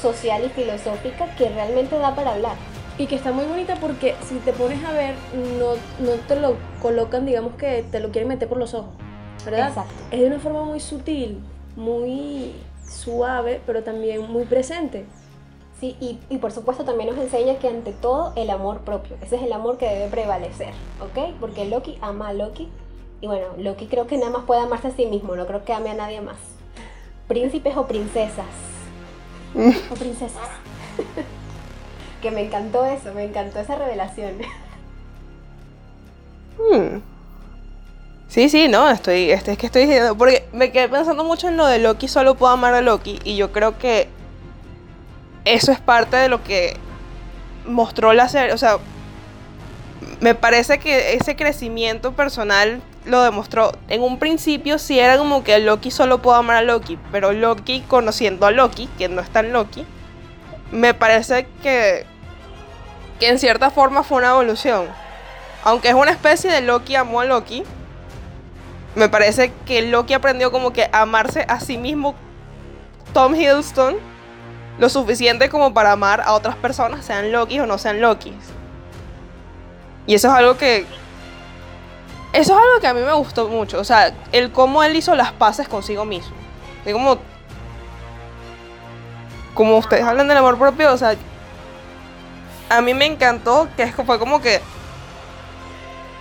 social 0.00 0.44
y 0.44 0.48
filosófica 0.48 1.34
que 1.36 1.48
realmente 1.48 1.98
da 1.98 2.14
para 2.14 2.32
hablar. 2.32 2.56
Y 2.96 3.06
que 3.06 3.16
está 3.16 3.32
muy 3.32 3.44
bonita 3.44 3.76
porque 3.80 4.14
si 4.28 4.36
te 4.36 4.52
pones 4.52 4.84
a 4.84 4.92
ver, 4.92 5.14
no, 5.58 5.72
no 6.04 6.12
te 6.28 6.36
lo 6.36 6.56
colocan, 6.80 7.26
digamos 7.26 7.54
que 7.54 7.84
te 7.90 8.00
lo 8.00 8.10
quieren 8.10 8.28
meter 8.28 8.48
por 8.48 8.58
los 8.58 8.72
ojos, 8.74 8.90
¿verdad? 9.44 9.68
Exacto. 9.68 9.94
Es 10.12 10.20
de 10.20 10.26
una 10.26 10.38
forma 10.38 10.62
muy 10.62 10.78
sutil, 10.78 11.40
muy 11.76 12.52
suave, 12.88 13.60
pero 13.66 13.82
también 13.82 14.30
muy 14.30 14.44
presente. 14.44 15.06
Sí, 15.80 15.96
y, 16.00 16.18
y 16.30 16.38
por 16.38 16.52
supuesto 16.52 16.84
también 16.84 17.10
nos 17.10 17.18
enseña 17.18 17.58
que 17.58 17.68
ante 17.68 17.92
todo 17.92 18.32
el 18.36 18.50
amor 18.50 18.80
propio, 18.80 19.16
ese 19.22 19.36
es 19.36 19.42
el 19.42 19.52
amor 19.52 19.76
que 19.76 19.86
debe 19.88 20.08
prevalecer, 20.08 20.72
¿ok? 21.00 21.34
Porque 21.40 21.64
Loki 21.64 21.98
ama 22.00 22.28
a 22.28 22.32
Loki, 22.32 22.68
y 23.20 23.26
bueno, 23.26 23.46
Loki 23.58 23.86
creo 23.86 24.06
que 24.06 24.16
nada 24.16 24.30
más 24.30 24.44
puede 24.44 24.60
amarse 24.60 24.88
a 24.88 24.90
sí 24.92 25.06
mismo, 25.06 25.34
no 25.34 25.46
creo 25.46 25.64
que 25.64 25.72
ame 25.72 25.90
a 25.90 25.94
nadie 25.94 26.20
más. 26.20 26.36
Príncipes 27.26 27.76
o 27.76 27.86
princesas. 27.86 28.46
o 29.90 29.94
princesas. 29.94 30.48
que 32.22 32.30
me 32.30 32.42
encantó 32.42 32.84
eso, 32.86 33.12
me 33.12 33.24
encantó 33.24 33.58
esa 33.58 33.76
revelación. 33.76 34.38
Hmm. 36.58 37.00
Sí, 38.28 38.48
sí, 38.48 38.68
no, 38.68 38.88
estoy, 38.90 39.30
este, 39.30 39.52
es 39.52 39.58
que 39.58 39.66
estoy 39.66 39.82
diciendo, 39.86 40.16
porque 40.16 40.46
me 40.52 40.72
quedé 40.72 40.88
pensando 40.88 41.24
mucho 41.24 41.48
en 41.48 41.56
lo 41.56 41.66
de 41.66 41.78
Loki, 41.78 42.08
solo 42.08 42.34
puedo 42.34 42.52
amar 42.52 42.74
a 42.74 42.80
Loki, 42.80 43.20
y 43.24 43.36
yo 43.36 43.52
creo 43.52 43.78
que 43.78 44.08
eso 45.44 45.72
es 45.72 45.80
parte 45.80 46.16
de 46.16 46.28
lo 46.28 46.42
que 46.42 46.76
mostró 47.66 48.12
la 48.12 48.28
serie, 48.28 48.52
o 48.52 48.58
sea, 48.58 48.78
me 50.20 50.34
parece 50.34 50.78
que 50.78 51.14
ese 51.14 51.36
crecimiento 51.36 52.12
personal 52.12 52.82
lo 53.04 53.22
demostró. 53.22 53.72
En 53.88 54.02
un 54.02 54.18
principio 54.18 54.78
sí 54.78 54.98
era 54.98 55.18
como 55.18 55.44
que 55.44 55.58
Loki 55.58 55.90
solo 55.90 56.22
puedo 56.22 56.36
amar 56.36 56.56
a 56.56 56.62
Loki, 56.62 56.98
pero 57.12 57.32
Loki 57.32 57.82
conociendo 57.82 58.46
a 58.46 58.50
Loki, 58.50 58.88
que 58.98 59.08
no 59.08 59.20
es 59.20 59.28
tan 59.30 59.52
Loki, 59.52 59.84
me 60.70 60.94
parece 60.94 61.46
que, 61.62 62.06
que 63.20 63.28
en 63.28 63.38
cierta 63.38 63.70
forma 63.70 64.02
fue 64.02 64.18
una 64.18 64.30
evolución. 64.30 64.86
Aunque 65.62 65.88
es 65.88 65.94
una 65.94 66.10
especie 66.10 66.50
de 66.50 66.60
Loki 66.60 66.94
amó 66.94 67.20
a 67.20 67.24
Loki, 67.24 67.64
me 68.94 69.08
parece 69.08 69.52
que 69.66 69.82
Loki 69.82 70.14
aprendió 70.14 70.50
como 70.52 70.72
que 70.72 70.88
a 70.92 71.02
amarse 71.02 71.44
a 71.48 71.60
sí 71.60 71.76
mismo 71.76 72.14
Tom 73.12 73.34
Hiddleston 73.34 73.96
lo 74.78 74.88
suficiente 74.88 75.48
como 75.48 75.72
para 75.72 75.92
amar 75.92 76.20
a 76.20 76.32
otras 76.32 76.56
personas, 76.56 77.04
sean 77.04 77.32
Loki 77.32 77.60
o 77.60 77.66
no 77.66 77.78
sean 77.78 78.00
Loki. 78.00 78.32
Y 80.06 80.14
eso 80.14 80.28
es 80.28 80.34
algo 80.34 80.56
que 80.56 80.86
eso 82.32 82.52
es 82.52 82.58
algo 82.58 82.80
que 82.80 82.88
a 82.88 82.94
mí 82.94 83.00
me 83.00 83.12
gustó 83.12 83.48
mucho, 83.48 83.78
o 83.78 83.84
sea, 83.84 84.12
el 84.32 84.50
cómo 84.50 84.82
él 84.82 84.96
hizo 84.96 85.14
las 85.14 85.32
paces 85.32 85.68
consigo 85.68 86.04
mismo. 86.04 86.34
Es 86.84 86.92
como 86.92 87.18
como 89.54 89.78
ustedes 89.78 90.04
hablan 90.04 90.26
del 90.26 90.38
amor 90.38 90.58
propio, 90.58 90.92
o 90.92 90.96
sea, 90.96 91.14
a 92.68 92.80
mí 92.80 92.92
me 92.92 93.06
encantó 93.06 93.68
que 93.76 93.86
fue 93.86 94.18
como 94.18 94.40
que 94.40 94.60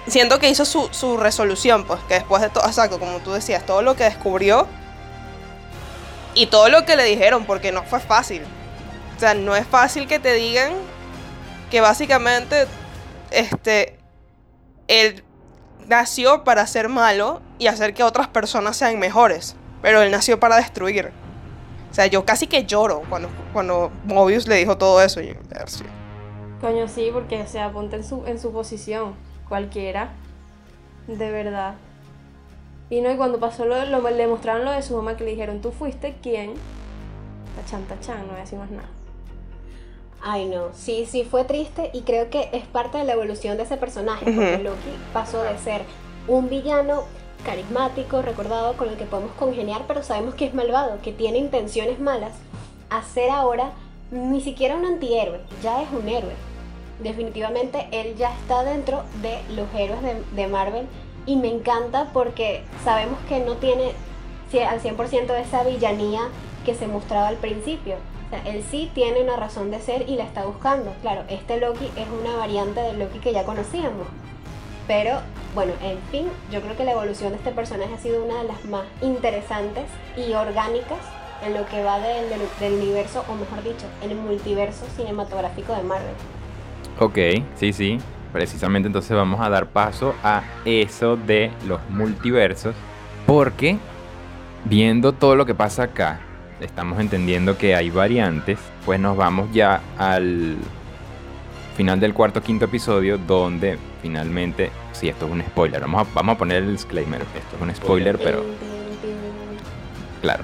siento 0.08 0.38
que 0.40 0.50
hizo 0.50 0.66
su, 0.66 0.88
su 0.92 1.18
resolución, 1.18 1.86
pues, 1.86 2.00
que 2.08 2.16
después 2.16 2.42
de 2.42 2.50
todo, 2.50 2.66
exacto, 2.66 3.00
como 3.00 3.20
tú 3.20 3.32
decías, 3.32 3.66
todo 3.66 3.82
lo 3.82 3.96
que 3.96 4.04
descubrió 4.04 4.68
y 6.36 6.48
todo 6.48 6.70
lo 6.70 6.86
que 6.86 6.96
le 6.96 7.04
dijeron, 7.04 7.46
porque 7.46 7.72
no 7.72 7.84
fue 7.84 8.00
fácil. 8.00 8.44
O 9.16 9.20
sea, 9.20 9.34
no 9.34 9.56
es 9.56 9.66
fácil 9.68 10.08
que 10.08 10.20
te 10.20 10.34
digan 10.34 10.74
que 11.70 11.82
básicamente, 11.82 12.68
este, 13.32 13.98
él 14.88 15.24
nació 15.88 16.44
para 16.44 16.66
ser 16.68 16.90
malo 16.90 17.42
y 17.60 17.68
hacer 17.68 17.94
que 17.94 18.04
otras 18.04 18.28
personas 18.28 18.78
sean 18.78 19.00
mejores, 19.00 19.56
pero 19.82 20.02
él 20.02 20.12
nació 20.12 20.40
para 20.40 20.58
destruir. 20.58 21.12
O 21.92 21.94
sea, 21.94 22.08
yo 22.08 22.26
casi 22.26 22.48
que 22.48 22.66
lloro 22.66 23.04
cuando, 23.08 23.30
cuando 23.54 23.92
Mobius 24.06 24.48
le 24.48 24.56
dijo 24.56 24.78
todo 24.78 25.02
eso. 25.02 25.22
Y. 25.22 25.38
Coño, 26.60 26.88
sí, 26.88 27.10
porque, 27.14 27.42
o 27.42 27.48
sea, 27.48 27.72
en 27.92 28.04
su, 28.04 28.26
en 28.26 28.40
su 28.40 28.52
posición, 28.52 29.16
cualquiera, 29.48 30.10
de 31.08 31.32
verdad. 31.32 31.76
Y 32.94 33.02
no, 33.02 33.12
y 33.12 33.16
cuando 33.18 33.40
pasó 33.40 33.66
lo, 33.66 33.84
lo- 33.86 34.08
le 34.10 34.28
mostraron 34.28 34.66
lo 34.66 34.72
de 34.72 34.84
su 34.84 34.96
mamá 34.96 35.18
que 35.18 35.24
le 35.24 35.32
dijeron, 35.32 35.62
tú 35.62 35.72
fuiste 35.72 36.16
quien, 36.22 36.54
tachan, 37.56 37.84
tachan, 37.86 38.20
no 38.22 38.28
voy 38.34 38.38
a 38.38 38.42
decir 38.42 38.60
más 38.60 38.70
nada. 38.70 38.88
Ay, 40.22 40.46
no, 40.46 40.68
sí, 40.74 41.06
sí, 41.10 41.24
fue 41.24 41.44
triste 41.44 41.90
y 41.94 42.02
creo 42.02 42.30
que 42.30 42.50
es 42.54 42.66
parte 42.66 42.98
de 43.00 43.04
la 43.04 43.14
evolución 43.14 43.58
de 43.58 43.64
ese 43.64 43.78
personaje, 43.78 44.26
porque. 44.26 44.60
Loki 44.60 44.92
pasó 45.12 45.42
de 45.42 45.58
ser 45.58 45.82
un 46.28 46.50
villano 46.50 47.04
carismático, 47.44 48.22
recordado, 48.22 48.78
con 48.78 48.88
el 48.90 48.96
que 48.96 49.06
podemos 49.06 49.32
congeniar, 49.34 49.82
pero 49.88 50.04
sabemos 50.04 50.36
que 50.36 50.46
es 50.46 50.54
malvado, 50.54 51.02
que 51.02 51.12
tiene 51.12 51.40
intenciones 51.40 52.00
malas, 52.00 52.34
a 52.92 53.02
ser 53.04 53.32
ahora 53.32 53.72
ni 54.12 54.40
siquiera 54.42 54.76
un 54.78 54.86
antihéroe, 54.86 55.40
ya 55.64 55.82
es 55.82 55.90
un 55.92 56.08
héroe. 56.08 56.34
Definitivamente 57.02 57.88
él 57.92 58.16
ya 58.18 58.32
está 58.36 58.64
dentro 58.64 59.04
de 59.24 59.40
los 59.56 59.68
héroes 59.76 60.02
de, 60.04 60.22
de 60.36 60.48
Marvel 60.48 60.86
y 61.26 61.36
me 61.38 61.50
encanta 61.50 62.10
porque 62.14 62.64
sabemos 62.84 63.18
que 63.28 63.40
no 63.40 63.56
tiene 63.56 63.92
al 64.70 64.80
100% 64.82 65.28
de 65.28 65.42
esa 65.42 65.64
villanía 65.64 66.22
que 66.66 66.76
se 66.76 66.86
mostraba 66.88 67.28
al 67.28 67.38
principio. 67.38 67.96
O 68.28 68.30
sea, 68.30 68.42
él 68.54 68.64
sí 68.70 68.92
tiene 68.94 69.22
una 69.24 69.36
razón 69.36 69.72
de 69.72 69.80
ser 69.80 70.08
y 70.08 70.16
la 70.16 70.24
está 70.26 70.46
buscando. 70.46 70.94
Claro, 71.02 71.24
este 71.28 71.60
Loki 71.60 71.90
es 71.96 72.08
una 72.22 72.36
variante 72.38 72.80
del 72.82 73.00
Loki 73.00 73.20
que 73.20 73.34
ya 73.34 73.44
conocíamos. 73.46 74.06
Pero 74.88 75.20
bueno, 75.56 75.74
en 75.82 75.98
fin, 76.12 76.28
yo 76.52 76.62
creo 76.62 76.76
que 76.76 76.84
la 76.84 76.92
evolución 76.92 77.32
de 77.32 77.38
este 77.38 77.52
personaje 77.52 77.94
ha 77.94 77.98
sido 77.98 78.24
una 78.24 78.42
de 78.42 78.48
las 78.48 78.66
más 78.66 78.84
interesantes 79.02 79.86
y 80.18 80.34
orgánicas 80.34 81.00
en 81.46 81.54
lo 81.54 81.66
que 81.66 81.84
va 81.84 82.00
del, 82.00 82.30
del- 82.30 82.42
del 82.60 82.74
universo, 82.74 83.24
o 83.30 83.34
mejor 83.36 83.64
dicho, 83.64 83.86
el 84.04 84.16
multiverso 84.16 84.86
cinematográfico 84.96 85.74
de 85.74 85.84
Marvel. 85.84 86.14
Ok, 87.00 87.44
sí, 87.56 87.74
sí. 87.74 87.98
Precisamente 88.34 88.88
entonces 88.88 89.16
vamos 89.16 89.40
a 89.42 89.50
dar 89.50 89.68
paso 89.68 90.16
a 90.24 90.42
eso 90.66 91.16
de 91.16 91.52
los 91.68 91.80
multiversos. 91.90 92.76
Porque 93.28 93.78
viendo 94.66 95.14
todo 95.14 95.36
lo 95.36 95.46
que 95.46 95.54
pasa 95.54 95.84
acá, 95.84 96.20
estamos 96.60 97.00
entendiendo 97.00 97.58
que 97.60 97.76
hay 97.76 97.92
variantes. 97.92 98.58
Pues 98.86 99.00
nos 99.00 99.16
vamos 99.16 99.54
ya 99.54 99.82
al 100.00 100.58
final 101.78 102.00
del 102.00 102.16
cuarto 102.16 102.42
quinto 102.42 102.66
episodio 102.66 103.20
donde 103.20 103.78
finalmente, 104.02 104.72
sí, 104.94 105.10
esto 105.10 105.28
es 105.28 105.32
un 105.32 105.42
spoiler. 105.44 105.82
Vamos 105.82 106.08
a, 106.08 106.14
vamos 106.16 106.36
a 106.36 106.38
poner 106.40 106.64
el 106.64 106.72
disclaimer. 106.72 107.22
Esto 107.22 107.56
es 107.56 107.62
un 107.62 107.76
spoiler, 107.76 108.18
pero. 108.18 108.44
Claro. 110.22 110.44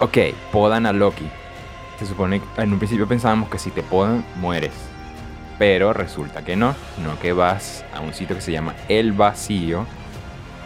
Ok, 0.00 0.18
podan 0.50 0.84
a 0.84 0.92
Loki. 0.92 1.28
Se 2.00 2.06
supone 2.06 2.40
que 2.40 2.62
en 2.62 2.72
un 2.72 2.78
principio 2.78 3.06
pensábamos 3.06 3.48
que 3.48 3.58
si 3.58 3.70
te 3.70 3.82
podan, 3.82 4.24
mueres. 4.36 4.97
Pero 5.58 5.92
resulta 5.92 6.44
que 6.44 6.54
no, 6.56 6.74
sino 6.96 7.18
que 7.18 7.32
vas 7.32 7.84
a 7.92 8.00
un 8.00 8.14
sitio 8.14 8.36
que 8.36 8.42
se 8.42 8.52
llama 8.52 8.74
El 8.88 9.12
Vacío, 9.12 9.86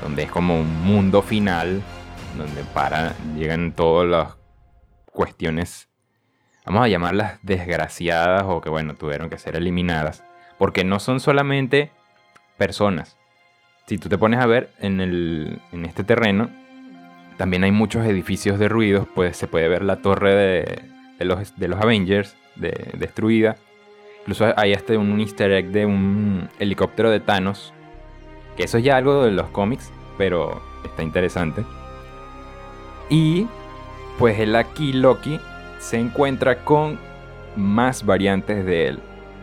donde 0.02 0.24
es 0.24 0.30
como 0.30 0.60
un 0.60 0.84
mundo 0.84 1.22
final, 1.22 1.82
donde 2.36 2.62
para, 2.74 3.14
llegan 3.36 3.72
todas 3.72 4.08
las 4.08 4.36
cuestiones, 5.06 5.88
vamos 6.66 6.84
a 6.84 6.88
llamarlas 6.88 7.38
desgraciadas 7.42 8.44
o 8.46 8.60
que 8.60 8.68
bueno, 8.68 8.94
tuvieron 8.94 9.30
que 9.30 9.38
ser 9.38 9.56
eliminadas. 9.56 10.24
Porque 10.58 10.84
no 10.84 11.00
son 11.00 11.20
solamente 11.20 11.90
personas. 12.58 13.16
Si 13.86 13.98
tú 13.98 14.08
te 14.08 14.18
pones 14.18 14.40
a 14.40 14.46
ver 14.46 14.70
en, 14.78 15.00
el, 15.00 15.60
en 15.72 15.86
este 15.86 16.04
terreno, 16.04 16.50
también 17.36 17.64
hay 17.64 17.72
muchos 17.72 18.06
edificios 18.06 18.58
derruidos, 18.58 19.08
pues 19.14 19.36
se 19.36 19.48
puede 19.48 19.68
ver 19.68 19.82
la 19.82 19.96
torre 19.96 20.34
de, 20.34 21.24
los, 21.24 21.56
de 21.58 21.68
los 21.68 21.80
Avengers 21.80 22.36
de- 22.56 22.90
destruida. 22.94 23.56
Incluso 24.22 24.52
hay 24.56 24.72
hasta 24.72 24.96
un 24.96 25.18
easter 25.20 25.50
egg 25.50 25.66
de 25.72 25.84
un 25.84 26.48
helicóptero 26.60 27.10
de 27.10 27.18
Thanos, 27.18 27.74
que 28.56 28.64
eso 28.64 28.78
es 28.78 28.84
ya 28.84 28.96
algo 28.96 29.24
de 29.24 29.32
los 29.32 29.48
cómics, 29.48 29.90
pero 30.16 30.62
está 30.84 31.02
interesante. 31.02 31.64
Y 33.10 33.46
pues 34.18 34.38
el 34.38 34.54
aquí 34.54 34.92
Loki 34.92 35.40
se 35.80 35.98
encuentra 35.98 36.64
con 36.64 36.98
más 37.56 38.06
variantes 38.06 38.64
de 38.64 38.88
él. 38.88 38.98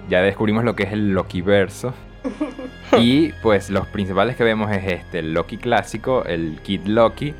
Ya 0.09 0.21
descubrimos 0.21 0.63
lo 0.63 0.75
que 0.75 0.83
es 0.83 0.93
el 0.93 1.13
Lokiverso. 1.13 1.93
y 2.97 3.33
pues 3.43 3.69
los 3.69 3.85
principales 3.87 4.37
que 4.37 4.43
vemos 4.43 4.71
es 4.71 4.85
este, 4.85 5.19
el 5.19 5.33
Loki 5.33 5.57
clásico, 5.57 6.23
el 6.25 6.59
Kid 6.63 6.85
Loki 6.85 7.33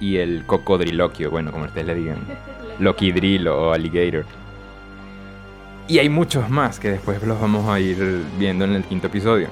y 0.00 0.16
el 0.16 0.44
Cocodriloquio, 0.44 1.30
bueno, 1.30 1.52
como 1.52 1.64
ustedes 1.64 1.86
le 1.86 1.94
digan. 1.94 2.18
Loki 2.78 3.12
Drill 3.12 3.48
o 3.48 3.72
Alligator. 3.72 4.24
Y 5.88 5.98
hay 5.98 6.10
muchos 6.10 6.50
más 6.50 6.78
que 6.78 6.90
después 6.90 7.22
los 7.22 7.40
vamos 7.40 7.66
a 7.66 7.80
ir 7.80 8.22
viendo 8.38 8.66
en 8.66 8.74
el 8.74 8.84
quinto 8.84 9.06
episodio. 9.06 9.48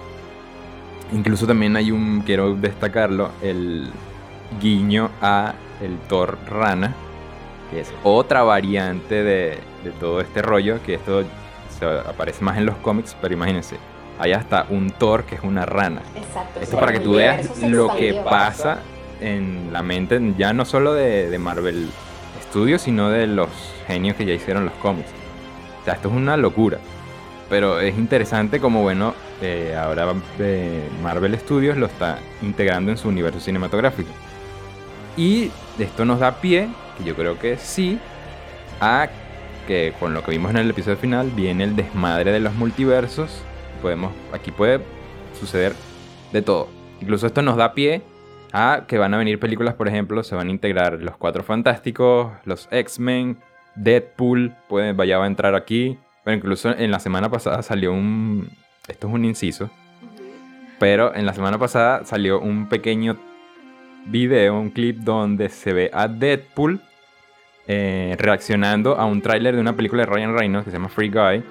Incluso 1.13 1.47
también 1.47 1.77
hay 1.77 1.91
un, 1.91 2.21
quiero 2.27 2.55
destacarlo, 2.55 3.31
el 3.41 3.89
guiño 4.61 5.11
a 5.23 5.55
el 5.81 5.97
Thor 6.09 6.37
Rana, 6.47 6.95
que 7.71 7.81
es 7.81 7.93
otra 8.03 8.43
variante 8.43 9.23
de, 9.23 9.59
de 9.83 9.91
todo 9.99 10.21
este 10.21 10.43
rollo, 10.43 10.83
que 10.83 10.95
esto 10.95 11.25
se 11.79 11.87
aparece 11.87 12.45
más 12.45 12.59
en 12.59 12.67
los 12.67 12.77
cómics, 12.77 13.17
pero 13.19 13.33
imagínense, 13.33 13.77
hay 14.19 14.33
hasta 14.33 14.67
un 14.69 14.91
Thor 14.91 15.25
que 15.25 15.37
es 15.37 15.43
una 15.43 15.65
rana. 15.65 16.03
Exacto. 16.15 16.61
Esto 16.61 16.79
para 16.79 16.93
que 16.93 17.01
tú 17.01 17.15
veas 17.15 17.63
lo 17.63 17.97
que 17.97 18.21
pasa 18.29 18.81
en 19.23 19.73
la 19.73 19.83
mente, 19.83 20.21
ya 20.37 20.53
no 20.53 20.67
solo 20.67 20.93
de, 20.93 21.31
de 21.31 21.39
Marvel 21.39 21.89
Studios, 22.51 22.83
sino 22.83 23.09
de 23.09 23.27
los 23.27 23.49
genios 23.87 24.17
que 24.17 24.27
ya 24.27 24.35
hicieron 24.35 24.67
los 24.67 24.75
cómics. 24.75 25.16
Esto 25.93 26.09
es 26.09 26.15
una 26.15 26.37
locura. 26.37 26.79
Pero 27.49 27.79
es 27.81 27.97
interesante 27.97 28.61
como, 28.61 28.83
bueno, 28.83 29.15
eh, 29.41 29.77
ahora 29.79 30.13
eh, 30.39 30.89
Marvel 31.03 31.39
Studios 31.39 31.77
lo 31.77 31.87
está 31.87 32.19
integrando 32.43 32.91
en 32.91 32.99
su 32.99 33.09
universo 33.09 33.39
cinematográfico. 33.39 34.11
Y 35.17 35.51
esto 35.79 36.05
nos 36.05 36.21
da 36.21 36.41
pie, 36.41 36.69
que 36.99 37.05
yo 37.05 37.15
creo 37.15 37.39
que 37.39 37.57
sí, 37.57 37.99
a 38.81 39.09
que 39.67 39.95
con 39.99 40.15
lo 40.15 40.23
que 40.23 40.33
vimos 40.33 40.51
en 40.51 40.59
el 40.59 40.71
episodio 40.71 40.97
final 40.97 41.31
viene 41.31 41.65
el 41.65 41.77
desmadre 41.77 42.33
de 42.33 42.41
los 42.41 42.55
multiversos. 42.55 43.43
Podemos, 43.81 44.13
aquí 44.33 44.51
puede 44.51 44.81
suceder 45.39 45.75
de 46.33 46.43
todo. 46.43 46.69
Incluso 47.01 47.27
esto 47.27 47.43
nos 47.43 47.57
da 47.57 47.75
pie 47.75 48.03
a 48.53 48.85
que 48.87 48.99
van 48.99 49.15
a 49.15 49.19
venir 49.19 49.39
películas, 49.39 49.75
por 49.75 49.89
ejemplo, 49.89 50.23
se 50.23 50.35
van 50.35 50.49
a 50.49 50.51
integrar 50.51 50.95
los 50.95 51.17
Cuatro 51.17 51.43
Fantásticos, 51.43 52.33
los 52.45 52.69
X-Men, 52.71 53.39
Deadpool, 53.77 54.55
puede, 54.69 54.93
vaya 54.93 55.23
a 55.23 55.27
entrar 55.27 55.55
aquí. 55.55 55.99
Pero 56.25 56.37
incluso 56.37 56.77
en 56.77 56.91
la 56.91 56.99
semana 56.99 57.31
pasada 57.31 57.63
salió 57.63 57.93
un... 57.93 58.51
Esto 58.89 59.09
es 59.09 59.15
un 59.15 59.25
inciso. 59.25 59.71
Pero 60.79 61.15
en 61.15 61.25
la 61.25 61.33
semana 61.33 61.59
pasada 61.59 62.05
salió 62.05 62.41
un 62.41 62.69
pequeño 62.69 63.17
video, 64.07 64.59
un 64.59 64.71
clip 64.71 64.99
donde 64.99 65.49
se 65.49 65.73
ve 65.73 65.91
a 65.93 66.09
Deadpool 66.09 66.81
eh, 67.69 68.15
reaccionando 68.19 68.97
a 68.97 69.07
un 69.07 69.23
tráiler 69.23 69.55
de 69.55 69.61
una 69.61 69.75
película 69.75 70.05
de 70.05 70.13
Ryan 70.13 70.39
Reynolds 70.39 70.65
que 70.65 70.71
se 70.71 70.77
llama 70.77 70.89
Free 70.89 71.11
Guy. 71.11 71.45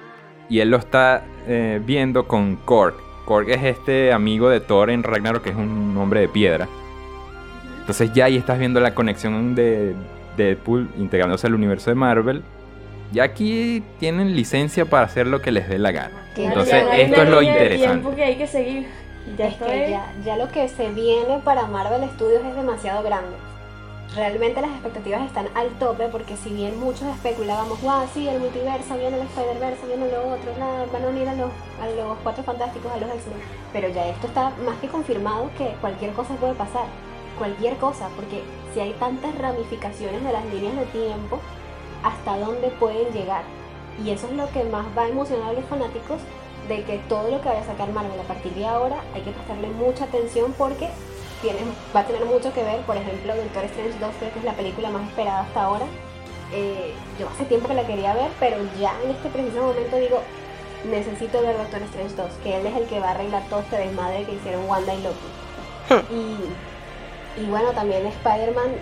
Y 0.48 0.60
él 0.60 0.70
lo 0.70 0.76
está 0.76 1.24
eh, 1.46 1.80
viendo 1.84 2.26
con 2.26 2.56
Korg. 2.56 2.94
Korg 3.24 3.50
es 3.50 3.64
este 3.64 4.12
amigo 4.12 4.48
de 4.48 4.60
Thor 4.60 4.90
en 4.90 5.02
Ragnarok, 5.02 5.42
que 5.42 5.50
es 5.50 5.56
un 5.56 5.96
hombre 5.98 6.20
de 6.20 6.28
piedra. 6.28 6.68
Entonces 7.80 8.12
ya 8.12 8.26
ahí 8.26 8.36
estás 8.36 8.58
viendo 8.58 8.80
la 8.80 8.94
conexión 8.94 9.54
de 9.54 9.94
Deadpool 10.36 10.88
integrándose 10.98 11.46
al 11.46 11.54
universo 11.54 11.90
de 11.90 11.94
Marvel. 11.96 12.42
Ya 13.12 13.24
aquí 13.24 13.82
tienen 13.98 14.34
licencia 14.34 14.84
para 14.84 15.06
hacer 15.06 15.26
lo 15.26 15.40
que 15.40 15.52
les 15.52 15.68
dé 15.68 15.78
la 15.78 15.92
gana. 15.92 16.26
Claro, 16.34 16.48
Entonces 16.50 16.84
no 16.84 16.92
esto 16.92 17.22
es 17.22 17.28
lo 17.30 17.42
interesante. 17.42 17.86
tiempo 17.86 18.14
que 18.14 18.24
hay 18.24 18.36
que 18.36 18.46
seguir. 18.46 18.86
Ya 19.38 19.46
es 19.46 19.52
estoy. 19.54 19.68
que 19.68 19.90
ya, 19.90 20.12
ya 20.24 20.36
lo 20.36 20.48
que 20.48 20.68
se 20.68 20.90
viene 20.92 21.38
para 21.44 21.66
Marvel 21.66 22.08
Studios 22.10 22.42
es 22.44 22.54
demasiado 22.56 23.02
grande. 23.02 23.36
Realmente 24.14 24.60
las 24.60 24.70
expectativas 24.70 25.22
están 25.26 25.46
al 25.54 25.68
tope 25.78 26.06
porque 26.10 26.36
si 26.36 26.50
bien 26.50 26.78
muchos 26.80 27.02
especulábamos, 27.02 27.82
wow, 27.82 28.06
sí, 28.14 28.26
el 28.28 28.38
multiverso, 28.38 28.96
viene 28.96 29.16
el 29.20 29.26
Spider-Verse, 29.26 29.86
viene 29.86 30.08
lo 30.10 30.28
otro, 30.28 30.52
nada, 30.58 30.86
van 30.92 31.04
a 31.04 31.08
unir 31.08 31.28
a 31.28 31.34
los, 31.34 31.50
a 31.82 31.86
los 31.88 32.16
Cuatro 32.22 32.42
Fantásticos, 32.44 32.90
a 32.92 32.96
los 32.98 33.10
X-Men. 33.10 33.38
Pero 33.72 33.88
ya 33.88 34.08
esto 34.08 34.26
está 34.28 34.52
más 34.64 34.76
que 34.80 34.88
confirmado 34.88 35.50
que 35.58 35.74
cualquier 35.80 36.12
cosa 36.12 36.34
puede 36.36 36.54
pasar. 36.54 36.86
Cualquier 37.36 37.76
cosa, 37.76 38.08
porque 38.16 38.42
si 38.76 38.80
hay 38.82 38.92
tantas 39.00 39.34
ramificaciones 39.38 40.22
de 40.22 40.32
las 40.32 40.44
líneas 40.52 40.76
de 40.76 40.84
tiempo, 40.86 41.40
¿hasta 42.02 42.36
dónde 42.36 42.68
pueden 42.78 43.10
llegar? 43.14 43.42
Y 44.04 44.10
eso 44.10 44.26
es 44.26 44.34
lo 44.34 44.50
que 44.50 44.64
más 44.64 44.84
va 44.94 45.04
a 45.04 45.08
emocionar 45.08 45.48
a 45.48 45.52
los 45.54 45.64
fanáticos 45.64 46.20
de 46.68 46.84
que 46.84 46.98
todo 47.08 47.30
lo 47.30 47.40
que 47.40 47.48
vaya 47.48 47.62
a 47.62 47.64
sacar 47.64 47.90
Marvel 47.90 48.20
a 48.20 48.24
partir 48.24 48.52
de 48.52 48.66
ahora 48.66 48.96
hay 49.14 49.22
que 49.22 49.30
prestarle 49.30 49.68
mucha 49.68 50.04
atención 50.04 50.52
porque 50.58 50.90
tiene, 51.40 51.60
va 51.94 52.00
a 52.00 52.04
tener 52.04 52.26
mucho 52.26 52.52
que 52.52 52.62
ver, 52.62 52.80
por 52.82 52.98
ejemplo, 52.98 53.34
Doctor 53.34 53.64
Strange 53.64 53.98
2 53.98 54.10
creo 54.18 54.32
que 54.34 54.38
es 54.40 54.44
la 54.44 54.52
película 54.52 54.90
más 54.90 55.08
esperada 55.08 55.40
hasta 55.40 55.62
ahora. 55.62 55.86
Eh, 56.52 56.92
yo 57.18 57.30
hace 57.30 57.46
tiempo 57.46 57.68
que 57.68 57.74
la 57.74 57.86
quería 57.86 58.12
ver, 58.12 58.30
pero 58.38 58.58
ya 58.78 58.92
en 59.04 59.12
este 59.12 59.30
preciso 59.30 59.62
momento 59.62 59.96
digo, 59.96 60.20
necesito 60.84 61.40
ver 61.40 61.56
Doctor 61.56 61.80
Strange 61.80 62.14
2, 62.14 62.30
que 62.44 62.58
él 62.58 62.66
es 62.66 62.76
el 62.76 62.84
que 62.88 63.00
va 63.00 63.08
a 63.08 63.10
arreglar 63.12 63.42
todo 63.48 63.60
este 63.60 63.78
desmadre 63.78 64.24
que 64.24 64.34
hicieron 64.34 64.68
Wanda 64.68 64.92
y 64.92 65.02
Loki. 65.02 66.12
y, 66.12 66.75
y 67.36 67.44
bueno, 67.46 67.70
también 67.72 68.06
Spider-Man, 68.06 68.72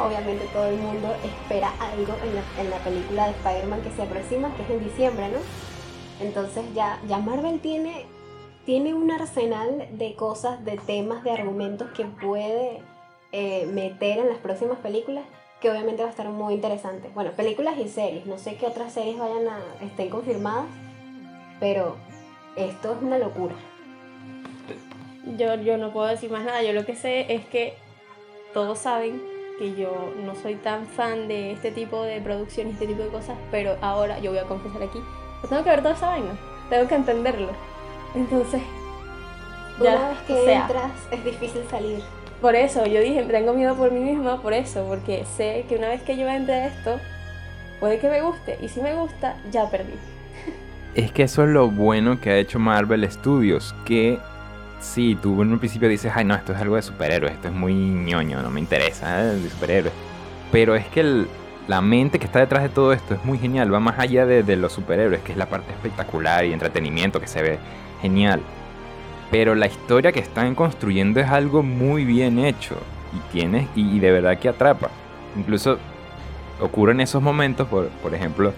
obviamente 0.00 0.46
todo 0.52 0.66
el 0.66 0.76
mundo 0.76 1.14
espera 1.24 1.72
algo 1.80 2.14
en 2.24 2.34
la, 2.34 2.42
en 2.58 2.70
la 2.70 2.78
película 2.78 3.26
de 3.26 3.32
Spider-Man 3.32 3.82
que 3.82 3.90
se 3.90 4.02
aproxima, 4.02 4.54
que 4.56 4.62
es 4.62 4.70
en 4.70 4.84
diciembre, 4.84 5.28
¿no? 5.28 5.38
Entonces 6.24 6.64
ya, 6.74 7.00
ya 7.08 7.18
Marvel 7.18 7.60
tiene, 7.60 8.06
tiene 8.64 8.94
un 8.94 9.10
arsenal 9.10 9.88
de 9.92 10.14
cosas, 10.14 10.64
de 10.64 10.76
temas, 10.78 11.24
de 11.24 11.32
argumentos 11.32 11.90
que 11.90 12.04
puede 12.04 12.80
eh, 13.32 13.66
meter 13.66 14.18
en 14.18 14.28
las 14.28 14.38
próximas 14.38 14.78
películas 14.78 15.24
que 15.60 15.70
obviamente 15.70 16.02
va 16.02 16.08
a 16.08 16.10
estar 16.10 16.28
muy 16.28 16.54
interesante. 16.54 17.08
Bueno, 17.14 17.30
películas 17.32 17.78
y 17.78 17.88
series, 17.88 18.26
no 18.26 18.36
sé 18.36 18.56
qué 18.56 18.66
otras 18.66 18.92
series 18.92 19.16
vayan 19.16 19.46
a 19.46 19.60
estén 19.84 20.10
confirmadas, 20.10 20.66
pero 21.60 21.96
esto 22.56 22.92
es 22.92 23.02
una 23.02 23.18
locura. 23.18 23.54
Yo, 25.38 25.54
yo 25.54 25.78
no 25.78 25.92
puedo 25.92 26.08
decir 26.08 26.30
más 26.30 26.44
nada. 26.44 26.62
Yo 26.62 26.72
lo 26.72 26.84
que 26.84 26.96
sé 26.96 27.32
es 27.32 27.46
que 27.46 27.74
todos 28.52 28.78
saben 28.78 29.22
que 29.58 29.74
yo 29.74 30.12
no 30.24 30.34
soy 30.34 30.54
tan 30.56 30.86
fan 30.86 31.28
de 31.28 31.52
este 31.52 31.70
tipo 31.70 32.02
de 32.02 32.20
producción 32.20 32.68
y 32.68 32.70
este 32.70 32.86
tipo 32.86 33.02
de 33.02 33.08
cosas, 33.08 33.36
pero 33.50 33.76
ahora 33.80 34.18
yo 34.18 34.30
voy 34.30 34.40
a 34.40 34.44
confesar 34.44 34.82
aquí. 34.82 34.98
Yo 35.42 35.48
tengo 35.48 35.64
que 35.64 35.70
ver 35.70 35.82
toda 35.82 35.94
esa 35.94 36.08
vaina. 36.08 36.36
Tengo 36.70 36.88
que 36.88 36.94
entenderlo. 36.94 37.50
Entonces, 38.14 38.62
ya, 39.82 39.96
una 39.96 40.08
vez 40.10 40.18
que 40.26 40.32
o 40.34 40.44
sea, 40.44 40.60
entras 40.62 40.92
es 41.10 41.24
difícil 41.24 41.62
salir. 41.70 42.02
por 42.40 42.54
eso 42.54 42.84
yo 42.86 43.00
dije, 43.00 43.22
tengo 43.24 43.52
miedo 43.54 43.74
por 43.74 43.90
mí 43.90 44.00
misma, 44.00 44.40
por 44.42 44.52
eso, 44.52 44.84
porque 44.86 45.24
sé 45.36 45.64
que 45.68 45.76
una 45.76 45.88
vez 45.88 46.02
que 46.02 46.16
yo 46.16 46.28
entre 46.28 46.54
a 46.54 46.66
esto, 46.66 46.98
puede 47.80 47.98
que 47.98 48.08
me 48.08 48.20
guste, 48.20 48.58
y 48.60 48.68
si 48.68 48.80
me 48.80 48.94
gusta, 48.94 49.36
ya 49.50 49.70
perdí. 49.70 49.94
Es 50.94 51.10
que 51.10 51.22
eso 51.22 51.44
es 51.44 51.48
lo 51.48 51.70
bueno 51.70 52.20
que 52.20 52.30
ha 52.30 52.36
hecho 52.36 52.58
Marvel 52.58 53.10
Studios, 53.10 53.74
que 53.86 54.18
sí, 54.82 55.16
tú 55.20 55.40
en 55.42 55.52
un 55.52 55.58
principio 55.58 55.88
dices, 55.88 56.12
ay 56.14 56.24
no, 56.24 56.34
esto 56.34 56.52
es 56.52 56.60
algo 56.60 56.76
de 56.76 56.82
superhéroes, 56.82 57.32
esto 57.32 57.48
es 57.48 57.54
muy 57.54 57.72
ñoño, 57.74 58.42
no 58.42 58.50
me 58.50 58.60
interesa, 58.60 59.22
¿eh? 59.22 59.36
de 59.36 59.48
superhéroes. 59.48 59.94
Pero 60.50 60.74
es 60.74 60.86
que 60.88 61.00
el- 61.00 61.28
la 61.68 61.80
mente 61.80 62.18
que 62.18 62.26
está 62.26 62.40
detrás 62.40 62.62
de 62.64 62.68
todo 62.68 62.92
esto 62.92 63.14
es 63.14 63.24
muy 63.24 63.38
genial, 63.38 63.72
va 63.72 63.78
más 63.80 63.98
allá 63.98 64.26
de, 64.26 64.56
los 64.56 64.72
superhéroes, 64.72 65.22
que 65.22 65.32
es 65.32 65.38
la 65.38 65.46
parte 65.46 65.70
espectacular 65.72 66.44
y 66.44 66.52
entretenimiento 66.52 67.20
que 67.20 67.28
se 67.28 67.40
ve 67.40 67.58
genial. 68.02 68.40
Pero 69.30 69.54
la 69.54 69.66
historia 69.66 70.12
que 70.12 70.20
están 70.20 70.54
construyendo 70.54 71.20
es 71.20 71.28
algo 71.28 71.62
muy 71.62 72.04
bien 72.04 72.38
hecho 72.40 72.76
y 73.14 73.32
tienes 73.32 73.68
y, 73.76 73.96
y 73.96 74.00
de 74.00 74.10
verdad 74.10 74.38
que 74.38 74.48
atrapa. 74.48 74.90
Incluso 75.36 75.78
ocurren 76.60 77.00
esos 77.00 77.22
momentos, 77.22 77.68
por, 77.68 77.88
por 78.02 78.14
ejemplo, 78.14 78.52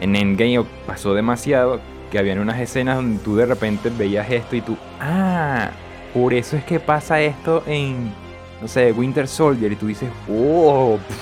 en 0.00 0.16
Endgame 0.16 0.64
pasó 0.86 1.14
demasiado 1.14 1.80
que 2.10 2.18
habían 2.18 2.38
unas 2.38 2.60
escenas 2.60 2.96
donde 2.96 3.18
tú 3.22 3.36
de 3.36 3.46
repente 3.46 3.90
veías 3.90 4.30
esto 4.30 4.56
y 4.56 4.60
tú, 4.60 4.76
ah, 5.00 5.70
por 6.14 6.32
eso 6.34 6.56
es 6.56 6.64
que 6.64 6.80
pasa 6.80 7.20
esto 7.20 7.62
en, 7.66 8.12
no 8.60 8.68
sé, 8.68 8.92
Winter 8.92 9.28
Soldier 9.28 9.72
y 9.72 9.76
tú 9.76 9.86
dices, 9.86 10.08
oh, 10.30 10.98
pf", 11.06 11.20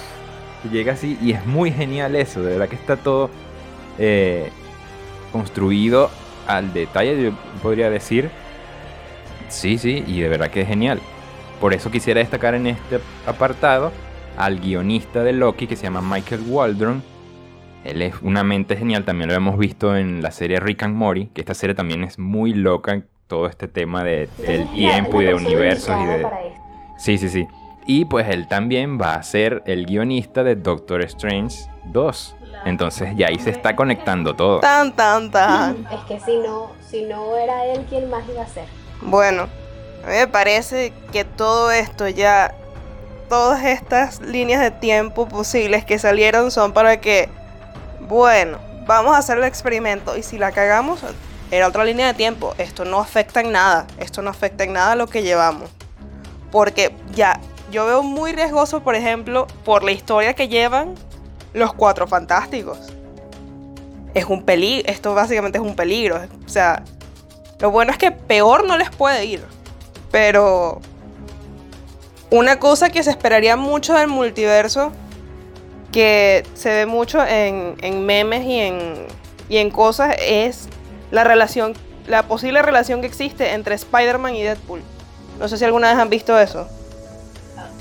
y 0.64 0.68
llega 0.68 0.92
así 0.92 1.18
y 1.20 1.32
es 1.32 1.44
muy 1.46 1.72
genial 1.72 2.14
eso, 2.16 2.42
de 2.42 2.52
verdad 2.52 2.68
que 2.68 2.76
está 2.76 2.96
todo 2.96 3.30
eh, 3.98 4.50
construido 5.32 6.10
al 6.46 6.72
detalle, 6.72 7.22
yo 7.22 7.32
podría 7.62 7.90
decir, 7.90 8.30
sí, 9.48 9.78
sí, 9.78 10.04
y 10.06 10.20
de 10.20 10.28
verdad 10.28 10.50
que 10.50 10.62
es 10.62 10.68
genial. 10.68 11.00
Por 11.60 11.72
eso 11.72 11.90
quisiera 11.90 12.20
destacar 12.20 12.54
en 12.54 12.66
este 12.66 13.00
apartado 13.26 13.92
al 14.36 14.60
guionista 14.60 15.22
de 15.22 15.32
Loki 15.32 15.66
que 15.66 15.76
se 15.76 15.84
llama 15.84 16.02
Michael 16.02 16.42
Waldron, 16.46 17.02
él 17.84 18.02
es 18.02 18.14
una 18.22 18.42
mente 18.44 18.76
genial, 18.76 19.04
también 19.04 19.28
lo 19.28 19.34
hemos 19.36 19.58
visto 19.58 19.96
en 19.96 20.22
la 20.22 20.30
serie 20.30 20.58
Rick 20.60 20.82
and 20.82 20.96
Morty, 20.96 21.26
que 21.26 21.40
esta 21.42 21.54
serie 21.54 21.74
también 21.74 22.02
es 22.04 22.18
muy 22.18 22.54
loca 22.54 22.92
en 22.94 23.06
todo 23.26 23.46
este 23.46 23.68
tema 23.68 24.02
de, 24.04 24.28
la- 24.38 24.72
tiempo 24.72 25.20
y 25.22 25.26
de 25.26 25.34
universos 25.34 25.94
y 26.00 26.04
de... 26.06 26.18
para 26.22 26.42
esto. 26.44 26.60
Sí, 26.98 27.18
sí, 27.18 27.28
sí. 27.28 27.46
Y 27.86 28.06
pues 28.06 28.28
él 28.28 28.48
también 28.48 28.98
va 28.98 29.14
a 29.14 29.22
ser 29.22 29.62
el 29.66 29.84
guionista 29.86 30.42
de 30.42 30.56
Doctor 30.56 31.02
Strange 31.02 31.68
2. 31.86 32.36
Entonces 32.64 33.10
ya 33.16 33.26
ahí 33.26 33.38
se 33.38 33.50
está 33.50 33.76
conectando 33.76 34.34
todo. 34.34 34.60
Tan, 34.60 34.92
tan, 34.96 35.30
tan. 35.30 35.86
Es 35.92 36.00
que 36.08 36.18
si 36.20 36.38
no, 36.38 36.70
si 36.88 37.02
no 37.02 37.36
era 37.36 37.66
él, 37.66 37.84
¿quién 37.90 38.08
más 38.08 38.22
iba 38.26 38.42
a 38.42 38.46
ser? 38.46 38.64
Bueno, 39.02 39.48
a 40.02 40.06
mí 40.08 40.14
me 40.16 40.26
parece 40.28 40.94
que 41.12 41.24
todo 41.24 41.70
esto 41.70 42.08
ya, 42.08 42.54
todas 43.28 43.62
estas 43.64 44.22
líneas 44.22 44.62
de 44.62 44.70
tiempo 44.70 45.28
posibles 45.28 45.84
que 45.84 45.98
salieron 45.98 46.50
son 46.50 46.72
para 46.72 47.00
que, 47.02 47.28
bueno, 48.08 48.58
vamos 48.86 49.14
a 49.14 49.18
hacer 49.18 49.38
el 49.38 49.44
experimento 49.44 50.16
y 50.16 50.22
si 50.22 50.38
la 50.38 50.52
cagamos, 50.52 51.00
era 51.50 51.68
otra 51.68 51.84
línea 51.84 52.08
de 52.08 52.14
tiempo. 52.14 52.54
Esto 52.58 52.84
no 52.84 52.98
afecta 52.98 53.40
en 53.40 53.52
nada, 53.52 53.86
esto 53.98 54.22
no 54.22 54.30
afecta 54.30 54.64
en 54.64 54.72
nada 54.72 54.96
lo 54.96 55.06
que 55.06 55.22
llevamos. 55.22 55.70
Porque 56.50 56.94
ya, 57.12 57.40
yo 57.70 57.86
veo 57.86 58.02
muy 58.02 58.32
riesgoso, 58.32 58.82
por 58.82 58.94
ejemplo, 58.94 59.46
por 59.64 59.82
la 59.82 59.92
historia 59.92 60.34
que 60.34 60.48
llevan 60.48 60.94
los 61.52 61.72
cuatro 61.72 62.06
fantásticos. 62.06 62.78
es 64.14 64.24
un 64.26 64.44
peligro, 64.44 64.88
esto 64.90 65.14
básicamente 65.14 65.58
es 65.58 65.64
un 65.64 65.74
peligro. 65.74 66.20
O 66.44 66.48
sea, 66.48 66.84
lo 67.58 67.70
bueno 67.70 67.90
es 67.90 67.98
que 67.98 68.12
peor 68.12 68.66
no 68.66 68.76
les 68.76 68.90
puede 68.90 69.24
ir. 69.24 69.44
Pero 70.10 70.80
una 72.30 72.60
cosa 72.60 72.90
que 72.90 73.02
se 73.02 73.10
esperaría 73.10 73.56
mucho 73.56 73.94
del 73.94 74.08
multiverso, 74.08 74.92
que 75.94 76.42
se 76.54 76.70
ve 76.70 76.86
mucho 76.86 77.24
en, 77.24 78.04
memes 78.04 78.44
y 78.44 78.58
en, 78.58 79.06
y 79.48 79.58
en 79.58 79.70
cosas, 79.70 80.16
es 80.20 80.66
la 81.12 81.22
relación, 81.22 81.74
la 82.08 82.24
posible 82.24 82.62
relación 82.62 83.00
que 83.00 83.06
existe 83.06 83.52
entre 83.52 83.76
Spider-Man 83.76 84.34
y 84.34 84.42
Deadpool. 84.42 84.82
No 85.38 85.46
sé 85.46 85.56
si 85.56 85.64
alguna 85.64 85.90
vez 85.90 85.98
han 86.00 86.10
visto 86.10 86.36
eso. 86.36 86.66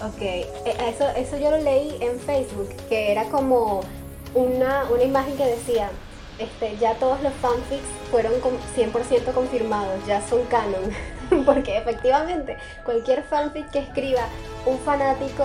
Ok, 0.05 0.21
eh, 0.21 0.45
eso, 0.87 1.09
eso 1.17 1.37
yo 1.39 1.49
lo 1.49 1.57
leí 1.57 1.97
en 2.01 2.19
Facebook, 2.19 2.69
que 2.87 3.11
era 3.11 3.23
como 3.29 3.81
una, 4.35 4.83
una 4.91 5.03
imagen 5.03 5.35
que 5.35 5.45
decía, 5.45 5.89
este, 6.37 6.77
ya 6.77 6.93
todos 6.95 7.19
los 7.23 7.33
fanfics 7.41 7.81
fueron 8.11 8.39
con 8.41 8.51
100% 8.77 9.33
confirmados, 9.33 10.05
ya 10.05 10.21
son 10.21 10.43
canon. 10.43 10.91
Porque 11.47 11.79
efectivamente, 11.79 12.57
cualquier 12.85 13.23
fanfic 13.23 13.71
que 13.71 13.79
escriba 13.79 14.27
un 14.67 14.77
fanático 14.77 15.43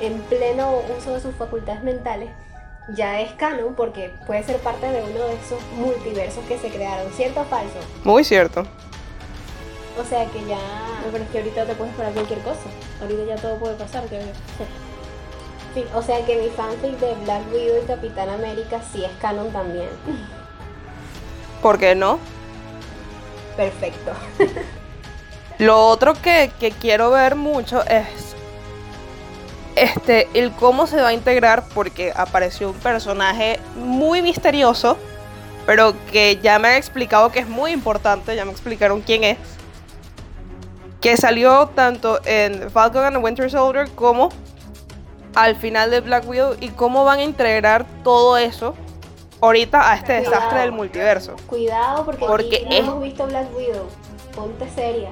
en 0.00 0.20
pleno 0.22 0.80
uso 0.96 1.14
de 1.14 1.20
sus 1.20 1.34
facultades 1.34 1.82
mentales, 1.82 2.30
ya 2.94 3.20
es 3.20 3.32
canon 3.32 3.74
porque 3.74 4.12
puede 4.26 4.42
ser 4.42 4.56
parte 4.58 4.86
de 4.86 5.02
uno 5.02 5.24
de 5.24 5.34
esos 5.34 5.60
multiversos 5.76 6.44
que 6.46 6.58
se 6.58 6.70
crearon, 6.70 7.12
¿cierto 7.12 7.40
o 7.40 7.44
falso? 7.44 7.78
Muy 8.04 8.24
cierto. 8.24 8.64
O 10.00 10.04
sea 10.04 10.24
que 10.26 10.40
ya... 10.46 10.56
No, 11.04 11.10
pero 11.12 11.24
es 11.24 11.30
que 11.30 11.38
ahorita 11.38 11.66
te 11.66 11.74
puedes 11.74 11.92
esperar 11.92 12.12
cualquier 12.12 12.38
cosa. 12.40 12.60
Ahorita 13.00 13.24
ya 13.24 13.36
todo 13.36 13.56
puede 13.56 13.74
pasar. 13.74 14.04
Sí, 15.74 15.84
o 15.92 16.02
sea 16.02 16.24
que 16.24 16.36
mi 16.36 16.48
fanfic 16.48 16.98
de 16.98 17.14
Black 17.24 17.42
Widow 17.52 17.82
y 17.82 17.86
Capitán 17.86 18.28
América 18.30 18.80
sí 18.92 19.04
es 19.04 19.10
canon 19.20 19.50
también. 19.50 19.88
¿Por 21.62 21.78
qué 21.78 21.94
no? 21.94 22.20
Perfecto. 23.56 24.12
Lo 25.58 25.88
otro 25.88 26.14
que, 26.14 26.52
que 26.60 26.70
quiero 26.70 27.10
ver 27.10 27.34
mucho 27.34 27.84
es 27.84 28.27
este, 29.82 30.28
el 30.34 30.52
cómo 30.52 30.86
se 30.86 31.00
va 31.00 31.08
a 31.08 31.12
integrar, 31.12 31.64
porque 31.74 32.12
apareció 32.14 32.70
un 32.70 32.76
personaje 32.76 33.58
muy 33.76 34.22
misterioso, 34.22 34.96
pero 35.66 35.94
que 36.10 36.38
ya 36.42 36.58
me 36.58 36.68
han 36.68 36.74
explicado 36.74 37.30
que 37.30 37.40
es 37.40 37.48
muy 37.48 37.72
importante, 37.72 38.34
ya 38.36 38.44
me 38.44 38.52
explicaron 38.52 39.00
quién 39.02 39.24
es. 39.24 39.38
Que 41.00 41.16
salió 41.16 41.68
tanto 41.68 42.18
en 42.24 42.70
Falcon 42.70 43.04
and 43.04 43.16
the 43.16 43.22
Winter 43.22 43.50
Soldier 43.50 43.88
como 43.94 44.30
al 45.34 45.54
final 45.56 45.90
de 45.90 46.00
Black 46.00 46.26
Widow 46.28 46.56
y 46.60 46.70
cómo 46.70 47.04
van 47.04 47.20
a 47.20 47.22
integrar 47.22 47.86
todo 48.02 48.36
eso 48.36 48.74
ahorita 49.40 49.90
a 49.92 49.94
este 49.94 50.14
desastre 50.14 50.60
del 50.60 50.72
multiverso. 50.72 51.36
Cuidado 51.46 52.04
porque, 52.04 52.26
Porque 52.26 52.56
aquí 52.56 52.64
no 52.64 52.72
es- 52.72 52.78
hemos 52.80 53.02
visto 53.02 53.26
Black 53.26 53.46
Widow. 53.56 53.86
Ponte 54.34 54.68
seria. 54.70 55.10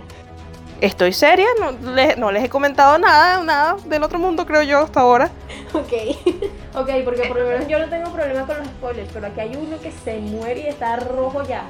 Estoy 0.81 1.12
seria, 1.12 1.47
no, 1.59 1.73
le- 1.95 2.17
no 2.17 2.31
les 2.31 2.45
he 2.45 2.49
comentado 2.51 2.99
nada, 2.99 3.43
nada 3.43 3.77
del 3.87 4.03
otro 4.03 4.19
mundo, 4.19 4.45
creo 4.45 4.62
yo, 4.62 4.81
hasta 4.81 5.01
ahora. 5.01 5.31
Ok. 5.73 5.93
Ok, 6.77 6.91
porque 7.07 7.23
por 7.27 7.39
lo 7.39 7.47
menos 7.49 7.67
yo 7.69 7.79
no 7.79 7.89
tengo 7.89 8.11
problema 8.12 8.47
con 8.47 8.59
los 8.59 8.67
spoilers, 8.67 9.09
pero 9.11 9.29
aquí 9.29 9.41
hay 9.41 9.57
uno 9.57 9.81
que 9.81 9.91
se 10.05 10.19
muere 10.19 10.61
y 10.61 10.67
está 10.67 10.97
rojo 10.97 11.43
ya. 11.43 11.62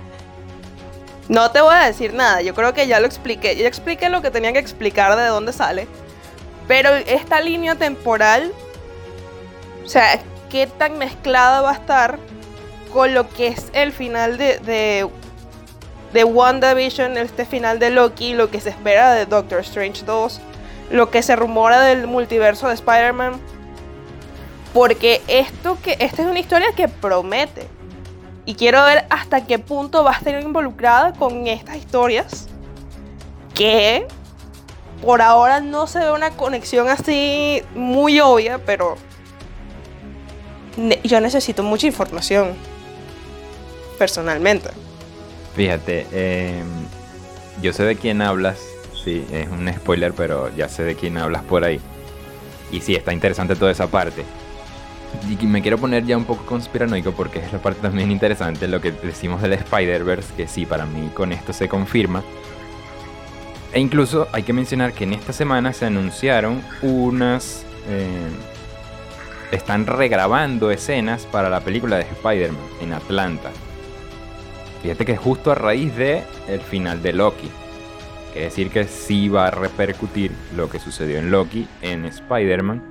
No 1.29 1.53
te 1.53 1.61
voy 1.61 1.77
a 1.77 1.87
decir 1.87 2.13
nada, 2.13 2.43
yo 2.43 2.57
creo 2.57 2.75
que 2.75 2.89
ya 2.89 2.99
lo 2.99 3.07
expliqué. 3.07 3.55
Ya 3.55 3.69
expliqué 3.69 4.09
lo 4.11 4.21
que 4.21 4.33
tenía 4.33 4.53
que 4.53 4.59
explicar 4.59 5.15
de 5.15 5.27
dónde 5.27 5.53
sale. 5.53 5.87
Pero 6.67 6.91
esta 6.93 7.41
línea 7.41 7.77
temporal, 7.77 8.51
o 9.85 9.89
sea, 9.89 10.19
qué 10.51 10.67
tan 10.67 10.99
mezclada 10.99 11.61
va 11.61 11.71
a 11.71 11.75
estar 11.75 12.19
con 12.93 13.15
lo 13.15 13.29
que 13.29 13.47
es 13.47 13.67
el 13.73 13.93
final 13.93 14.39
de, 14.39 14.59
de, 14.59 15.09
de 16.17 16.25
WandaVision, 16.25 17.19
este 17.19 17.45
final 17.45 17.79
de 17.79 17.91
Loki, 17.91 18.33
lo 18.33 18.51
que 18.51 18.59
se 18.59 18.71
espera 18.71 19.13
de 19.13 19.27
Doctor 19.27 19.61
Strange 19.61 20.03
2, 20.07 20.41
lo 20.91 21.11
que 21.11 21.23
se 21.23 21.37
rumora 21.37 21.83
del 21.83 22.07
multiverso 22.07 22.69
de 22.69 22.75
Spider-Man. 22.75 23.35
Porque 24.73 25.21
esto 25.29 25.77
que, 25.83 25.99
esta 26.01 26.23
es 26.23 26.29
una 26.29 26.39
historia 26.39 26.69
que 26.75 26.89
promete. 26.89 27.69
Y 28.47 28.55
quiero 28.55 28.83
ver 28.85 29.05
hasta 29.11 29.45
qué 29.47 29.59
punto 29.59 30.05
va 30.05 30.13
a 30.13 30.17
estar 30.17 30.41
involucrada 30.41 31.13
con 31.13 31.47
estas 31.49 31.77
historias. 31.77 32.49
Que 33.53 34.07
por 35.05 35.21
ahora 35.21 35.61
no 35.61 35.87
se 35.87 35.99
ve 35.99 36.13
una 36.13 36.31
conexión 36.31 36.89
así 36.89 37.63
muy 37.75 38.21
obvia, 38.21 38.59
pero 38.65 38.97
yo 41.05 41.21
necesito 41.21 41.63
mucha 41.63 41.87
información. 41.87 42.55
Personalmente. 43.99 44.86
Fíjate, 45.57 46.07
eh, 46.13 46.63
yo 47.63 47.73
sé 47.73 47.83
de 47.85 47.97
quién 47.97 48.21
hablas. 48.21 48.61
Sí, 49.03 49.25
es 49.33 49.49
un 49.49 49.73
spoiler, 49.73 50.13
pero 50.13 50.55
ya 50.55 50.69
sé 50.69 50.85
de 50.85 50.95
quién 50.95 51.17
hablas 51.17 51.43
por 51.45 51.65
ahí. 51.65 51.81
Y 52.71 52.81
sí, 52.81 52.95
está 52.95 53.13
interesante 53.13 53.57
toda 53.57 53.71
esa 53.71 53.87
parte. 53.87 54.23
Y 55.31 55.47
me 55.47 55.63
quiero 55.63 55.79
poner 55.79 56.05
ya 56.05 56.17
un 56.17 56.25
poco 56.25 56.45
conspiranoico 56.45 57.13
porque 57.13 57.39
es 57.39 57.53
la 57.53 57.59
parte 57.59 57.81
también 57.81 58.11
interesante, 58.11 58.69
lo 58.69 58.83
que 58.83 58.93
decimos 58.93 59.41
del 59.41 59.55
Spider-Verse, 59.55 60.35
que 60.37 60.47
sí, 60.47 60.67
para 60.67 60.85
mí 60.85 61.11
con 61.15 61.33
esto 61.33 61.55
se 61.55 61.69
confirma. 61.69 62.23
E 63.73 63.81
incluso 63.81 64.29
hay 64.33 64.43
que 64.43 64.53
mencionar 64.53 64.93
que 64.93 65.05
en 65.05 65.15
esta 65.15 65.33
semana 65.33 65.73
se 65.73 65.87
anunciaron 65.87 66.63
unas... 66.83 67.65
eh, 67.89 68.29
están 69.53 69.87
regrabando 69.87 70.71
escenas 70.71 71.25
para 71.25 71.49
la 71.49 71.61
película 71.61 71.97
de 71.97 72.03
Spider-Man 72.03 72.61
en 72.83 72.93
Atlanta. 72.93 73.51
Fíjate 74.83 75.05
que 75.05 75.17
justo 75.17 75.51
a 75.51 75.55
raíz 75.55 75.97
de 75.97 76.23
el 76.49 76.61
final 76.61 77.03
de 77.03 77.13
Loki. 77.13 77.49
Quiere 78.33 78.47
decir 78.47 78.71
que 78.71 78.85
sí 78.85 79.29
va 79.29 79.47
a 79.47 79.51
repercutir 79.51 80.31
lo 80.55 80.69
que 80.69 80.79
sucedió 80.79 81.19
en 81.19 81.31
Loki 81.31 81.67
en 81.83 82.05
Spider-Man. 82.05 82.83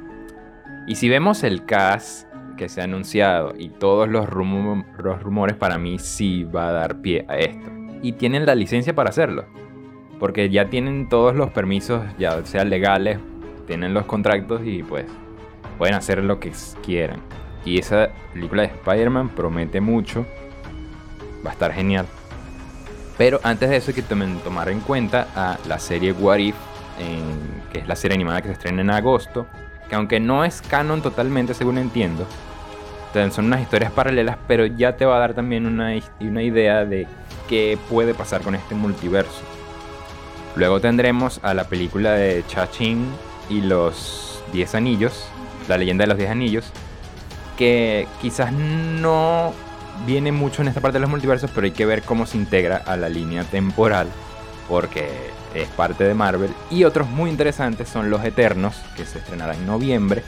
Y 0.88 0.96
si 0.96 1.08
vemos 1.10 1.44
el 1.44 1.66
cast 1.66 2.28
que 2.58 2.68
se 2.70 2.82
ha 2.82 2.86
anunciado 2.86 3.54
y 3.58 3.70
todos 3.70 4.08
los, 4.10 4.28
rumo- 4.28 4.86
los 4.98 5.22
rumores, 5.22 5.56
para 5.56 5.78
mí 5.78 6.00
sí 6.00 6.44
va 6.44 6.70
a 6.70 6.72
dar 6.72 7.02
pie 7.02 7.26
a 7.28 7.38
esto. 7.38 7.70
Y 8.02 8.14
tienen 8.14 8.46
la 8.46 8.56
licencia 8.56 8.96
para 8.96 9.10
hacerlo. 9.10 9.46
Porque 10.20 10.50
ya 10.50 10.70
tienen 10.70 11.10
todos 11.10 11.36
los 11.36 11.52
permisos, 11.52 12.04
ya 12.18 12.44
sean 12.46 12.70
legales, 12.70 13.20
tienen 13.68 13.94
los 13.94 14.06
contratos 14.06 14.62
y 14.64 14.82
pues 14.84 15.06
pueden 15.78 15.96
hacer 15.96 16.24
lo 16.24 16.40
que 16.40 16.52
quieran. 16.84 17.20
Y 17.66 17.80
esa 17.80 18.10
película 18.34 18.62
de 18.64 18.70
Spider-Man 18.70 19.30
promete 19.30 19.82
mucho. 19.82 20.26
Va 21.46 21.52
a 21.52 21.54
estar 21.54 21.74
genial. 21.74 22.06
Pero 23.18 23.40
antes 23.44 23.70
de 23.70 23.78
eso 23.78 23.92
hay 23.92 23.96
que 23.96 24.02
tomar 24.02 24.70
en 24.70 24.82
cuenta 24.82 25.28
a 25.36 25.58
la 25.68 25.80
serie 25.80 26.12
What 26.12 26.38
If, 26.38 26.56
que 27.72 27.80
es 27.80 27.88
la 27.88 27.96
serie 27.96 28.16
animada 28.16 28.42
que 28.42 28.50
se 28.50 28.54
estrena 28.54 28.82
en 28.82 28.90
agosto, 28.90 29.48
que 29.90 29.96
aunque 29.96 30.20
no 30.20 30.44
es 30.44 30.62
canon 30.62 31.02
totalmente 31.02 31.54
según 31.54 31.78
entiendo, 31.78 32.28
son 33.32 33.46
unas 33.46 33.62
historias 33.62 33.92
paralelas, 33.94 34.38
pero 34.46 34.66
ya 34.66 34.98
te 34.98 35.06
va 35.06 35.16
a 35.16 35.20
dar 35.20 35.34
también 35.34 35.66
una, 35.66 35.94
una 36.20 36.44
idea 36.44 36.84
de 36.84 37.08
qué 37.48 37.78
puede 37.90 38.14
pasar 38.14 38.42
con 38.42 38.56
este 38.56 38.76
multiverso. 38.76 39.42
Luego 40.56 40.82
tendremos 40.82 41.40
a 41.42 41.54
la 41.54 41.66
película 41.66 42.12
de 42.12 42.44
Cha-Ching 42.48 43.08
y 43.50 43.62
los 43.62 44.44
10 44.52 44.76
anillos, 44.76 45.28
la 45.70 45.78
leyenda 45.78 46.04
de 46.04 46.08
los 46.08 46.18
10 46.18 46.30
anillos, 46.30 46.72
que 47.58 48.06
quizás 48.22 48.52
no 48.52 49.54
viene 50.06 50.32
mucho 50.32 50.62
en 50.62 50.68
esta 50.68 50.82
parte 50.82 50.98
de 50.98 51.02
los 51.02 51.10
multiversos, 51.10 51.52
pero 51.54 51.66
hay 51.66 51.72
que 51.72 51.86
ver 51.86 52.04
cómo 52.04 52.26
se 52.26 52.38
integra 52.38 52.78
a 52.78 52.98
la 52.98 53.10
línea 53.10 53.44
temporal, 53.44 54.08
porque 54.68 55.10
es 55.54 55.68
parte 55.70 56.04
de 56.04 56.14
Marvel. 56.14 56.54
Y 56.70 56.84
otros 56.84 57.08
muy 57.10 57.30
interesantes 57.30 57.90
son 57.90 58.10
los 58.10 58.24
Eternos, 58.24 58.76
que 58.96 59.06
se 59.06 59.20
estrenará 59.20 59.54
en 59.54 59.66
noviembre, 59.66 60.24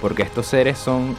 porque 0.00 0.22
estos 0.22 0.46
seres 0.46 0.78
son 0.78 1.16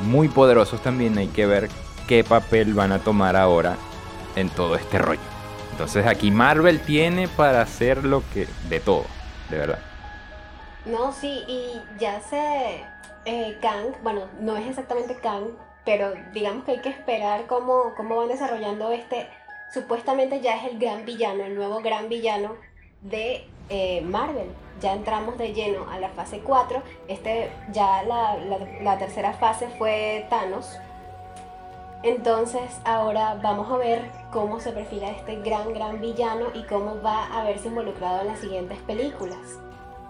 muy 0.00 0.28
poderosos 0.28 0.82
también, 0.82 1.18
hay 1.18 1.28
que 1.28 1.46
ver 1.46 1.68
qué 2.08 2.24
papel 2.24 2.74
van 2.74 2.92
a 2.92 2.98
tomar 2.98 3.36
ahora 3.36 3.76
en 4.34 4.48
todo 4.48 4.74
este 4.76 4.98
rollo. 4.98 5.20
Entonces 5.70 6.06
aquí 6.06 6.30
Marvel 6.30 6.80
tiene 6.80 7.28
para 7.28 7.62
hacer 7.62 8.04
lo 8.04 8.22
que 8.32 8.46
de 8.68 8.80
todo, 8.80 9.04
de 9.50 9.58
verdad. 9.58 9.78
No, 10.84 11.12
sí, 11.12 11.44
y 11.46 11.80
ya 12.00 12.20
se... 12.20 12.84
eh, 13.24 13.58
Kang, 13.62 13.94
bueno, 14.02 14.22
no 14.40 14.56
es 14.56 14.66
exactamente 14.68 15.16
Kang, 15.22 15.44
pero 15.84 16.12
digamos 16.32 16.64
que 16.64 16.72
hay 16.72 16.80
que 16.80 16.88
esperar 16.90 17.46
cómo, 17.46 17.92
cómo 17.96 18.16
van 18.16 18.28
desarrollando 18.28 18.90
este... 18.92 19.28
Supuestamente 19.72 20.40
ya 20.42 20.56
es 20.56 20.64
el 20.70 20.78
gran 20.78 21.06
villano, 21.06 21.44
el 21.44 21.54
nuevo 21.54 21.80
gran 21.80 22.10
villano 22.10 22.56
de 23.00 23.48
eh, 23.70 24.02
Marvel. 24.02 24.48
Ya 24.82 24.92
entramos 24.92 25.38
de 25.38 25.54
lleno 25.54 25.88
a 25.90 25.98
la 25.98 26.10
fase 26.10 26.40
4. 26.40 26.82
Este, 27.08 27.50
ya 27.72 28.02
la, 28.02 28.36
la- 28.36 28.58
la 28.82 28.98
tercera 28.98 29.32
fase 29.32 29.68
fue 29.78 30.26
Thanos. 30.28 30.78
Entonces 32.02 32.80
ahora 32.84 33.38
vamos 33.42 33.70
a 33.72 33.76
ver 33.76 34.10
cómo 34.32 34.60
se 34.60 34.72
perfila 34.72 35.08
este 35.10 35.36
gran, 35.36 35.72
gran 35.72 36.00
villano 36.00 36.46
y 36.52 36.64
cómo 36.64 37.00
va 37.00 37.26
a 37.34 37.44
verse 37.44 37.68
involucrado 37.68 38.22
en 38.22 38.26
las 38.26 38.40
siguientes 38.40 38.78
películas. 38.80 39.38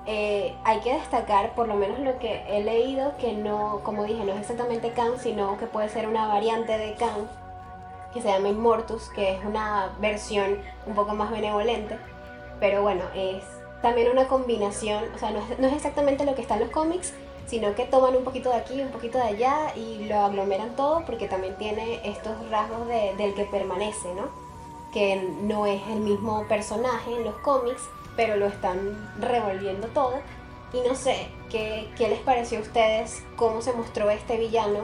Eh, 0.07 0.55
hay 0.65 0.81
que 0.81 0.95
destacar, 0.95 1.55
por 1.55 1.69
lo 1.69 1.75
menos 1.75 2.01
lo 2.01 2.19
que 2.19 2.43
he 2.49 2.63
leído, 2.63 3.17
que 3.19 3.33
no, 3.33 3.81
como 3.85 4.05
dije, 4.05 4.25
no 4.25 4.33
es 4.33 4.41
exactamente 4.41 4.91
Kang, 4.91 5.19
sino 5.19 5.57
que 5.59 5.67
puede 5.67 5.89
ser 5.89 6.09
una 6.09 6.27
variante 6.27 6.77
de 6.77 6.95
Kang, 6.95 7.27
que 8.13 8.21
se 8.21 8.29
llama 8.29 8.49
Immortus, 8.49 9.09
que 9.11 9.37
es 9.37 9.45
una 9.45 9.93
versión 10.01 10.59
un 10.87 10.95
poco 10.95 11.15
más 11.15 11.31
benevolente, 11.31 11.99
pero 12.59 12.83
bueno, 12.83 13.05
es 13.15 13.45
también 13.81 14.11
una 14.11 14.27
combinación, 14.27 15.05
o 15.15 15.19
sea, 15.19 15.31
no 15.31 15.67
es, 15.69 15.73
exactamente 15.73 16.25
lo 16.25 16.35
que 16.35 16.43
está 16.43 16.55
en 16.55 16.61
los 16.61 16.71
cómics, 16.71 17.13
sino 17.47 17.75
que 17.75 17.85
toman 17.85 18.17
un 18.17 18.25
poquito 18.25 18.51
de 18.51 18.57
aquí, 18.57 18.81
un 18.81 18.91
poquito 18.91 19.19
de 19.19 19.25
allá 19.25 19.75
y 19.77 20.05
lo 20.07 20.19
aglomeran 20.19 20.75
todo 20.75 21.05
porque 21.05 21.29
también 21.29 21.57
tiene 21.57 22.01
estos 22.09 22.49
rasgos 22.51 22.87
de, 22.87 23.15
del 23.17 23.35
que 23.35 23.45
permanece, 23.45 24.15
¿no? 24.15 24.29
Que 24.93 25.17
no 25.43 25.67
es 25.67 25.83
el 25.89 26.01
mismo 26.01 26.47
personaje 26.49 27.15
en 27.15 27.25
los 27.25 27.35
cómics, 27.37 27.83
pero 28.17 28.37
lo 28.37 28.47
están 28.47 28.79
revolviendo 29.21 29.89
todo. 29.89 30.15
Y 30.73 30.81
no 30.87 30.95
sé, 30.95 31.29
¿qué, 31.51 31.91
¿qué 31.97 32.09
les 32.09 32.21
pareció 32.21 32.59
a 32.59 32.63
ustedes? 32.63 33.23
¿Cómo 33.37 33.61
se 33.61 33.73
mostró 33.73 34.11
este 34.11 34.39
villano? 34.39 34.81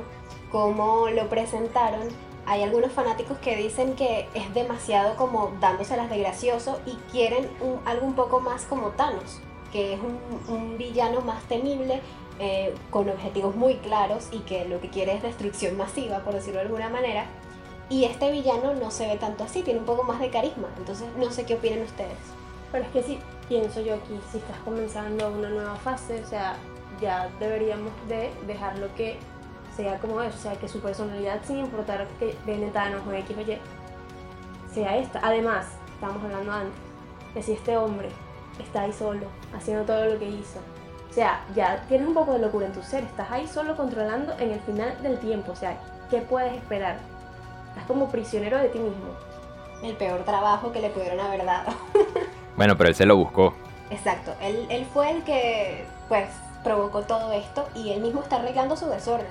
¿Cómo 0.51 1.09
lo 1.09 1.29
presentaron? 1.29 2.09
Hay 2.47 2.63
algunos 2.63 2.93
fanáticos 2.93 3.39
que 3.39 3.57
dicen 3.57 3.95
que 3.95 4.27
es 4.35 4.53
demasiado 4.55 5.17
como 5.17 5.53
dándoselas 5.61 6.09
de 6.11 6.19
gracioso 6.19 6.81
y 6.87 6.93
quieren 7.11 7.49
algo 7.85 8.07
un 8.07 8.15
poco 8.15 8.41
más 8.41 8.65
como 8.65 8.89
Thanos, 8.89 9.41
que 9.73 9.95
es 9.95 10.01
un, 10.01 10.19
un 10.55 10.79
villano 10.79 11.21
más 11.21 11.43
temible, 11.45 12.01
eh, 12.41 12.73
con 12.91 13.09
objetivos 13.09 13.57
muy 13.57 13.75
claros 13.79 14.29
y 14.31 14.39
que 14.41 14.65
lo 14.65 14.81
que 14.81 14.91
quiere 14.91 15.17
es 15.17 15.25
destrucción 15.25 15.77
masiva, 15.77 16.21
por 16.21 16.35
decirlo 16.35 16.61
de 16.61 16.67
alguna 16.67 16.89
manera. 16.89 17.27
Y 17.91 18.05
este 18.05 18.31
villano 18.31 18.75
no 18.75 18.93
se 18.93 19.09
ve 19.09 19.17
tanto 19.17 19.43
así, 19.43 19.63
tiene 19.63 19.81
un 19.81 19.87
poco 19.87 20.05
más 20.05 20.21
de 20.21 20.31
carisma. 20.31 20.69
Entonces, 20.77 21.09
no 21.17 21.33
sé 21.33 21.45
qué 21.45 21.55
opinan 21.55 21.83
ustedes. 21.83 22.17
Pero 22.71 22.85
es 22.85 22.91
que 22.91 23.03
sí, 23.03 23.19
pienso 23.49 23.81
yo 23.81 23.95
aquí, 23.95 24.21
si 24.31 24.39
estás 24.39 24.59
comenzando 24.65 25.31
una 25.31 25.49
nueva 25.49 25.77
fase, 25.77 26.23
o 26.23 26.27
sea, 26.27 26.57
ya 27.01 27.31
deberíamos 27.39 27.93
de 28.09 28.31
dejarlo 28.47 28.89
que 28.95 29.19
sea 29.77 29.99
como 29.99 30.21
es, 30.23 30.35
o 30.35 30.39
sea, 30.39 30.57
que 30.57 30.69
su 30.69 30.81
personalidad, 30.81 31.41
sin 31.45 31.59
importar 31.59 32.07
que 32.19 32.37
viene 32.45 32.71
Thanos 32.71 33.03
o 33.07 33.13
X 33.13 33.37
o 33.37 33.41
Y, 33.41 33.59
sea 34.73 34.97
esta. 34.99 35.21
Además, 35.23 35.67
estábamos 35.95 36.25
hablando 36.25 36.53
antes, 36.53 36.81
que 37.33 37.43
si 37.43 37.53
este 37.53 37.77
hombre 37.77 38.09
está 38.59 38.83
ahí 38.83 38.93
solo, 38.93 39.27
haciendo 39.57 39.85
todo 39.85 40.05
lo 40.07 40.19
que 40.19 40.29
hizo, 40.29 40.59
o 41.09 41.13
sea, 41.13 41.45
ya 41.55 41.85
tienes 41.89 42.07
un 42.07 42.15
poco 42.15 42.33
de 42.33 42.41
locura 42.41 42.67
en 42.67 42.73
tu 42.73 42.83
ser, 42.83 43.05
estás 43.05 43.31
ahí 43.31 43.47
solo 43.47 43.77
controlando 43.77 44.35
en 44.39 44.51
el 44.51 44.61
final 44.61 45.01
del 45.03 45.19
tiempo, 45.19 45.53
o 45.53 45.57
sea, 45.57 45.79
¿qué 46.11 46.21
puedes 46.21 46.55
esperar? 46.55 46.99
Estás 47.69 47.85
como 47.87 48.11
prisionero 48.11 48.59
de 48.59 48.69
ti 48.69 48.79
mismo. 48.79 49.15
El 49.83 49.97
peor 49.97 50.25
trabajo 50.25 50.73
que 50.73 50.81
le 50.81 50.91
pudieron 50.91 51.21
haber 51.21 51.45
dado. 51.45 51.73
Bueno, 52.59 52.77
pero 52.77 52.91
él 52.91 52.95
se 52.95 53.07
lo 53.07 53.17
buscó. 53.17 53.55
Exacto, 53.91 54.35
él, 54.43 54.67
él 54.69 54.85
fue 54.93 55.13
el 55.13 55.23
que, 55.23 55.87
pues, 56.09 56.29
provocó 56.63 57.03
todo 57.03 57.33
esto 57.33 57.69
y 57.75 57.91
él 57.91 58.01
mismo 58.03 58.21
está 58.21 58.37
arreglando 58.37 58.77
su 58.77 58.87
desorden. 58.89 59.27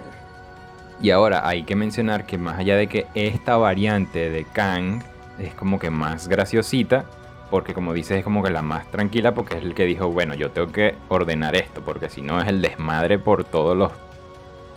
Y 1.02 1.12
ahora 1.12 1.46
hay 1.48 1.64
que 1.64 1.76
mencionar 1.76 2.26
que 2.26 2.38
más 2.38 2.58
allá 2.58 2.78
de 2.78 2.88
que 2.88 3.06
esta 3.14 3.58
variante 3.58 4.30
de 4.30 4.46
Kang 4.46 5.04
es 5.38 5.54
como 5.54 5.78
que 5.78 5.92
más 5.92 6.30
graciosita, 6.30 7.04
porque 7.52 7.74
como 7.74 7.94
dices 7.94 8.20
es 8.20 8.24
como 8.24 8.42
que 8.42 8.50
la 8.50 8.62
más 8.62 8.90
tranquila, 8.90 9.34
porque 9.34 9.58
es 9.58 9.64
el 9.64 9.76
que 9.76 9.86
dijo, 9.86 10.08
bueno, 10.08 10.34
yo 10.34 10.52
tengo 10.52 10.72
que 10.72 10.96
ordenar 11.10 11.56
esto, 11.56 11.82
porque 11.82 12.10
si 12.10 12.22
no 12.22 12.42
es 12.42 12.48
el 12.48 12.62
desmadre 12.62 13.20
por 13.20 13.44
todos 13.44 13.76
los 13.78 13.92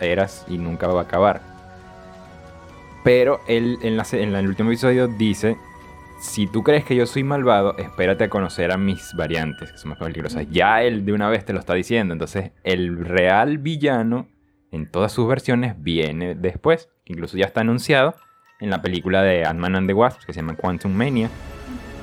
eras 0.01 0.45
y 0.49 0.57
nunca 0.57 0.87
va 0.87 0.99
a 0.99 1.03
acabar. 1.03 1.41
Pero 3.03 3.39
él 3.47 3.79
en, 3.81 3.95
la 3.95 4.05
en 4.11 4.35
el 4.35 4.47
último 4.47 4.69
episodio 4.69 5.07
dice, 5.07 5.57
si 6.21 6.45
tú 6.45 6.61
crees 6.61 6.85
que 6.85 6.95
yo 6.95 7.07
soy 7.07 7.23
malvado, 7.23 7.75
espérate 7.77 8.25
a 8.25 8.29
conocer 8.29 8.71
a 8.71 8.77
mis 8.77 9.13
variantes, 9.15 9.71
que 9.71 9.77
son 9.79 9.89
más 9.89 9.97
peligrosas. 9.97 10.47
Ya 10.51 10.83
él 10.83 11.03
de 11.03 11.13
una 11.13 11.27
vez 11.29 11.43
te 11.45 11.51
lo 11.51 11.59
está 11.59 11.73
diciendo, 11.73 12.13
entonces 12.13 12.51
el 12.63 13.03
real 13.03 13.57
villano 13.57 14.27
en 14.71 14.89
todas 14.89 15.11
sus 15.11 15.27
versiones 15.27 15.81
viene 15.81 16.35
después. 16.35 16.89
Incluso 17.05 17.37
ya 17.37 17.45
está 17.45 17.61
anunciado 17.61 18.13
en 18.59 18.69
la 18.69 18.83
película 18.83 19.23
de 19.23 19.45
Ant-Man 19.45 19.75
and 19.75 19.87
the 19.87 19.95
Wasp 19.95 20.23
que 20.23 20.31
se 20.31 20.41
llama 20.41 20.55
Quantum 20.55 20.93
Mania. 20.93 21.29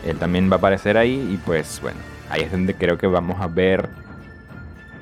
Él 0.05 0.19
también 0.19 0.51
va 0.51 0.57
a 0.57 0.59
aparecer 0.59 0.99
ahí 0.99 1.31
y 1.33 1.37
pues 1.37 1.79
bueno, 1.81 1.99
ahí 2.29 2.43
es 2.43 2.51
donde 2.51 2.75
creo 2.75 2.99
que 2.99 3.07
vamos 3.07 3.41
a 3.41 3.47
ver 3.47 3.89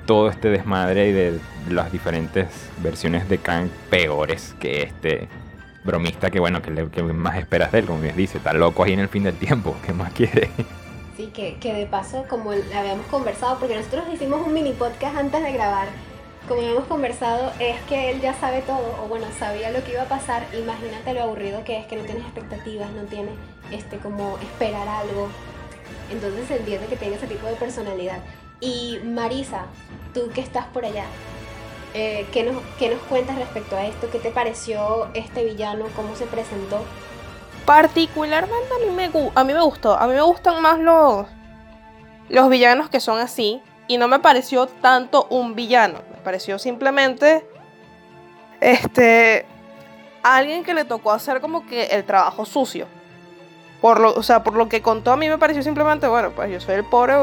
todo 0.05 0.29
este 0.29 0.51
desmadre 0.51 1.09
y 1.09 1.13
de 1.13 1.39
las 1.71 1.91
diferentes 1.91 2.71
versiones 2.83 3.29
de 3.31 3.39
Kang 3.39 3.69
peores 3.89 4.55
que 4.61 4.83
este 4.83 5.29
bromista 5.87 6.31
que 6.31 6.41
bueno, 6.41 6.61
que, 6.61 6.71
le- 6.71 6.91
que 6.91 7.03
más 7.03 7.39
esperas 7.39 7.73
de 7.73 7.79
él, 7.81 7.87
como 7.87 8.01
bien 8.01 8.17
dice, 8.17 8.39
está 8.39 8.53
loco 8.53 8.83
ahí 8.83 8.93
en 8.93 9.01
el 9.01 9.09
fin 9.09 9.23
del 9.23 9.37
tiempo, 9.37 9.75
¿qué 9.87 9.93
más 9.93 10.13
quiere? 10.13 10.51
Sí, 11.17 11.29
que, 11.29 11.57
que 11.59 11.73
de 11.73 11.87
paso, 11.87 12.27
como 12.29 12.51
habíamos 12.51 13.07
conversado, 13.07 13.59
porque 13.59 13.75
nosotros 13.77 14.05
hicimos 14.13 14.47
un 14.47 14.53
mini 14.53 14.73
podcast 14.73 15.17
antes 15.17 15.43
de 15.43 15.53
grabar, 15.53 15.89
como 16.47 16.61
habíamos 16.61 16.85
conversado, 16.85 17.53
es 17.59 17.77
que 17.89 18.11
él 18.11 18.21
ya 18.21 18.35
sabe 18.35 18.61
todo, 18.63 19.03
o 19.03 19.09
bueno, 19.09 19.27
sabía 19.39 19.71
lo 19.71 19.83
que 19.83 19.93
iba 19.93 20.03
a 20.03 20.09
pasar. 20.09 20.45
Imagínate 20.57 21.13
lo 21.15 21.23
aburrido 21.23 21.65
que 21.65 21.79
es, 21.81 21.87
que 21.87 21.97
no 21.97 22.03
tienes 22.05 22.23
expectativas, 22.25 22.91
no 22.93 23.03
tienes 23.05 23.33
este, 23.73 23.97
como 23.97 24.39
esperar 24.39 24.87
algo. 24.87 25.29
Entonces 26.13 26.47
se 26.47 26.59
entiende 26.59 26.87
que 26.87 26.97
tiene 26.97 27.17
ese 27.17 27.27
tipo 27.27 27.47
de 27.49 27.55
personalidad. 27.55 28.19
Y 28.61 29.01
Marisa, 29.05 29.67
tú 30.15 30.29
que 30.33 30.41
estás 30.41 30.67
por 30.67 30.85
allá, 30.85 31.05
eh, 31.99 32.27
¿qué, 32.33 32.43
nos, 32.43 32.57
¿qué 32.79 32.91
nos 32.91 33.01
cuentas 33.09 33.37
respecto 33.39 33.75
a 33.77 33.85
esto? 33.87 34.09
¿Qué 34.11 34.19
te 34.19 34.31
pareció 34.31 35.09
este 35.15 35.45
villano? 35.45 35.87
¿Cómo 35.97 36.15
se 36.15 36.27
presentó? 36.27 36.79
Particularmente 37.65 38.69
a 38.75 38.87
mí 38.87 38.95
me, 38.95 39.11
gu- 39.11 39.33
a 39.35 39.43
mí 39.45 39.53
me 39.53 39.63
gustó. 39.63 39.99
A 39.99 40.07
mí 40.07 40.15
me 40.15 40.21
gustan 40.23 40.61
más 40.63 40.79
los, 40.79 41.27
los 42.29 42.49
villanos 42.49 42.91
que 42.91 43.01
son 43.01 43.19
así. 43.19 43.63
Y 43.89 43.99
no 43.99 44.09
me 44.09 44.19
pareció 44.19 44.67
tanto 44.67 45.27
un 45.31 45.55
villano. 45.55 46.01
Me 46.11 46.19
pareció 46.19 46.59
simplemente. 46.59 47.47
Este. 48.61 49.47
Alguien 50.23 50.65
que 50.65 50.75
le 50.75 50.85
tocó 50.85 51.13
hacer 51.13 51.41
como 51.41 51.67
que 51.67 51.85
el 51.87 52.05
trabajo 52.05 52.45
sucio. 52.45 52.87
Por 53.81 54.01
lo, 54.01 54.13
o 54.15 54.23
sea, 54.23 54.43
por 54.43 54.55
lo 54.55 54.69
que 54.69 54.83
contó 54.83 55.13
a 55.13 55.17
mí 55.17 55.29
me 55.29 55.39
pareció 55.39 55.63
simplemente, 55.63 56.09
bueno, 56.09 56.31
pues 56.35 56.51
yo 56.51 56.61
soy 56.61 56.75
el 56.75 56.85
pobre. 56.85 57.15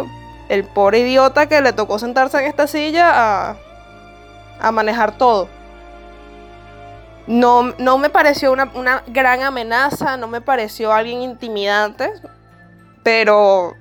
El 0.50 0.64
pobre 0.66 1.00
idiota 1.00 1.48
que 1.48 1.62
le 1.62 1.74
tocó 1.74 2.00
sentarse 2.00 2.38
en 2.40 2.46
esta 2.46 2.68
silla 2.68 3.12
a. 3.52 3.58
a 4.60 4.72
manejar 4.72 5.18
todo. 5.18 5.48
No, 7.28 7.74
no 7.78 7.98
me 7.98 8.10
pareció 8.10 8.52
una, 8.52 8.70
una 8.74 9.04
gran 9.08 9.42
amenaza, 9.42 10.18
no 10.18 10.28
me 10.28 10.42
pareció 10.42 10.92
alguien 10.92 11.22
intimidante, 11.22 12.12
pero 13.02 13.74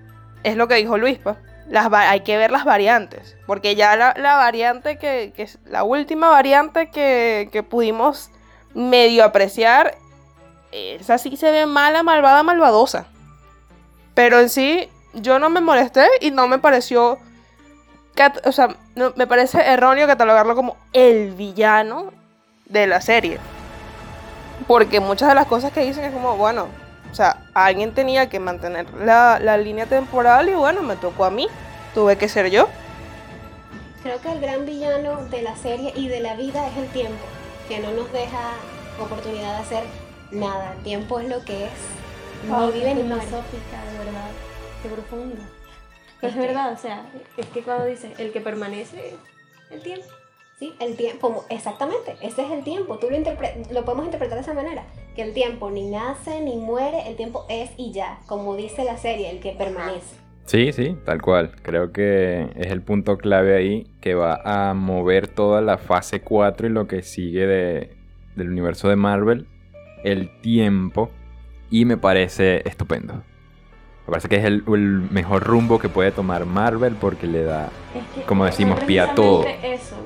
es 0.44 0.56
lo 0.56 0.68
que 0.68 0.76
dijo 0.76 0.98
Luis, 0.98 1.18
pues. 1.18 1.36
Las, 1.68 1.90
hay 1.92 2.20
que 2.20 2.36
ver 2.36 2.50
las 2.50 2.64
variantes, 2.64 3.36
porque 3.46 3.74
ya 3.74 3.96
la, 3.96 4.14
la 4.18 4.36
variante 4.36 4.98
que, 4.98 5.32
que 5.34 5.48
la 5.64 5.84
última 5.84 6.28
variante 6.28 6.90
que, 6.90 7.48
que 7.50 7.62
pudimos 7.62 8.30
medio 8.74 9.24
apreciar, 9.24 9.94
esa 10.72 11.18
sí 11.18 11.36
se 11.36 11.50
ve 11.50 11.66
mala, 11.66 12.02
malvada, 12.02 12.42
malvadosa. 12.42 13.06
Pero 14.14 14.40
en 14.40 14.48
sí, 14.48 14.88
yo 15.14 15.38
no 15.38 15.50
me 15.50 15.60
molesté 15.60 16.06
y 16.20 16.30
no 16.30 16.46
me 16.48 16.58
pareció, 16.58 17.18
o 18.44 18.52
sea, 18.52 18.68
no- 18.94 19.12
me 19.16 19.26
parece 19.26 19.60
erróneo 19.60 20.06
catalogarlo 20.06 20.54
como 20.54 20.76
el 20.92 21.32
villano 21.32 22.12
de 22.66 22.86
la 22.86 23.00
serie. 23.00 23.38
Porque 24.66 25.00
muchas 25.00 25.28
de 25.28 25.34
las 25.34 25.46
cosas 25.46 25.72
que 25.72 25.80
dicen 25.84 26.04
es 26.04 26.12
como, 26.12 26.36
bueno, 26.36 26.66
o 27.10 27.14
sea, 27.14 27.38
alguien 27.54 27.92
tenía 27.94 28.28
que 28.28 28.38
mantener 28.38 28.86
la, 28.94 29.38
la 29.40 29.56
línea 29.56 29.86
temporal 29.86 30.48
y 30.48 30.54
bueno, 30.54 30.82
me 30.82 30.96
tocó 30.96 31.24
a 31.24 31.30
mí. 31.30 31.48
Tuve 31.94 32.16
que 32.16 32.28
ser 32.28 32.48
yo. 32.50 32.68
Creo 34.02 34.20
que 34.20 34.32
el 34.32 34.40
gran 34.40 34.64
villano 34.66 35.24
de 35.26 35.42
la 35.42 35.54
serie 35.56 35.92
y 35.94 36.08
de 36.08 36.20
la 36.20 36.34
vida 36.34 36.66
es 36.68 36.76
el 36.76 36.88
tiempo, 36.88 37.22
que 37.68 37.78
no 37.80 37.90
nos 37.92 38.10
deja 38.12 38.52
oportunidad 39.00 39.56
de 39.56 39.62
hacer 39.62 39.84
nada. 40.30 40.72
El 40.76 40.82
tiempo 40.82 41.20
es 41.20 41.28
lo 41.28 41.44
que 41.44 41.66
es. 41.66 41.70
Ni 42.48 42.72
vive 42.72 42.94
ni 42.94 43.02
filosófica, 43.02 43.84
de 43.92 43.98
verdad. 43.98 44.30
Qué 44.82 44.88
profundo. 44.88 45.36
Pero 46.22 46.32
Es 46.32 46.38
verdad, 46.38 46.72
o 46.72 46.76
sea, 46.78 47.04
es 47.36 47.46
que 47.48 47.60
cuando 47.62 47.84
dice 47.84 48.14
el 48.18 48.32
que 48.32 48.40
permanece, 48.40 49.16
el 49.70 49.82
tiempo. 49.82 50.06
Sí, 50.58 50.72
el 50.80 50.96
tiempo, 50.96 51.18
como- 51.28 51.44
exactamente, 51.50 52.14
ese 52.22 52.44
es 52.44 52.50
el 52.52 52.62
tiempo. 52.62 52.96
Tú 52.98 53.10
lo, 53.10 53.16
interpre- 53.16 53.68
lo 53.72 53.84
podemos 53.84 54.04
interpretar 54.06 54.36
de 54.38 54.42
esa 54.42 54.54
manera, 54.54 54.84
que 55.16 55.22
el 55.22 55.34
tiempo 55.34 55.70
ni 55.70 55.90
nace 55.90 56.40
ni 56.40 56.56
muere, 56.56 57.08
el 57.08 57.16
tiempo 57.16 57.44
es 57.50 57.70
y 57.76 57.92
ya, 57.92 58.20
como 58.26 58.54
dice 58.56 58.84
la 58.84 58.96
serie, 58.96 59.28
el 59.30 59.40
que 59.40 59.52
permanece. 59.52 60.16
Sí, 60.44 60.72
sí, 60.72 60.96
tal 61.04 61.20
cual. 61.20 61.52
Creo 61.62 61.92
que 61.92 62.48
es 62.56 62.68
el 62.70 62.82
punto 62.82 63.18
clave 63.18 63.56
ahí 63.56 63.86
que 64.00 64.14
va 64.14 64.40
a 64.44 64.72
mover 64.74 65.26
toda 65.26 65.60
la 65.60 65.78
fase 65.78 66.20
4 66.20 66.68
y 66.68 66.70
lo 66.70 66.86
que 66.86 67.02
sigue 67.02 67.46
de, 67.46 67.96
del 68.36 68.48
universo 68.50 68.88
de 68.88 68.96
Marvel, 68.96 69.48
el 70.04 70.40
tiempo, 70.42 71.10
y 71.70 71.84
me 71.84 71.96
parece 71.96 72.62
estupendo. 72.68 73.22
Me 74.06 74.10
parece 74.10 74.28
que 74.28 74.36
es 74.36 74.44
el, 74.44 74.64
el 74.66 75.08
mejor 75.10 75.44
rumbo 75.44 75.78
que 75.78 75.88
puede 75.88 76.10
tomar 76.10 76.44
Marvel 76.44 76.96
porque 76.96 77.26
le 77.26 77.44
da... 77.44 77.68
Es 77.94 78.02
que 78.14 78.22
Como 78.22 78.44
decimos, 78.44 78.80
pie 78.80 79.00
a 79.00 79.14
todo. 79.14 79.44
Eso. 79.62 79.96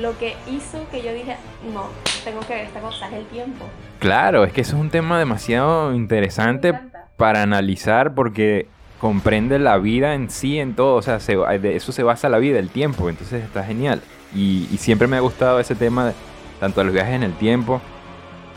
Lo 0.00 0.16
que 0.18 0.36
hizo 0.50 0.78
que 0.90 1.02
yo 1.02 1.12
dije, 1.12 1.36
no, 1.74 1.86
tengo 2.24 2.40
que 2.40 2.54
ver 2.54 2.66
esta 2.66 2.80
cosa, 2.80 3.08
es 3.08 3.14
el 3.14 3.24
tiempo. 3.26 3.64
Claro, 3.98 4.44
es 4.44 4.52
que 4.52 4.60
eso 4.60 4.76
es 4.76 4.80
un 4.82 4.90
tema 4.90 5.18
demasiado 5.18 5.92
interesante 5.94 6.74
para 7.16 7.42
analizar 7.42 8.14
porque 8.14 8.66
comprende 9.00 9.58
la 9.58 9.78
vida 9.78 10.14
en 10.14 10.30
sí, 10.30 10.58
en 10.60 10.74
todo. 10.74 10.94
O 10.96 11.02
sea, 11.02 11.18
se- 11.18 11.36
de 11.36 11.76
eso 11.76 11.92
se 11.92 12.02
basa 12.02 12.28
la 12.28 12.38
vida, 12.38 12.58
el 12.58 12.68
tiempo. 12.70 13.08
Entonces 13.08 13.42
está 13.42 13.64
genial. 13.64 14.00
Y, 14.34 14.68
y 14.70 14.76
siempre 14.76 15.08
me 15.08 15.16
ha 15.16 15.20
gustado 15.20 15.58
ese 15.58 15.74
tema, 15.74 16.06
de- 16.08 16.14
tanto 16.60 16.80
de 16.80 16.84
los 16.84 16.94
viajes 16.94 17.14
en 17.14 17.22
el 17.24 17.32
tiempo. 17.32 17.80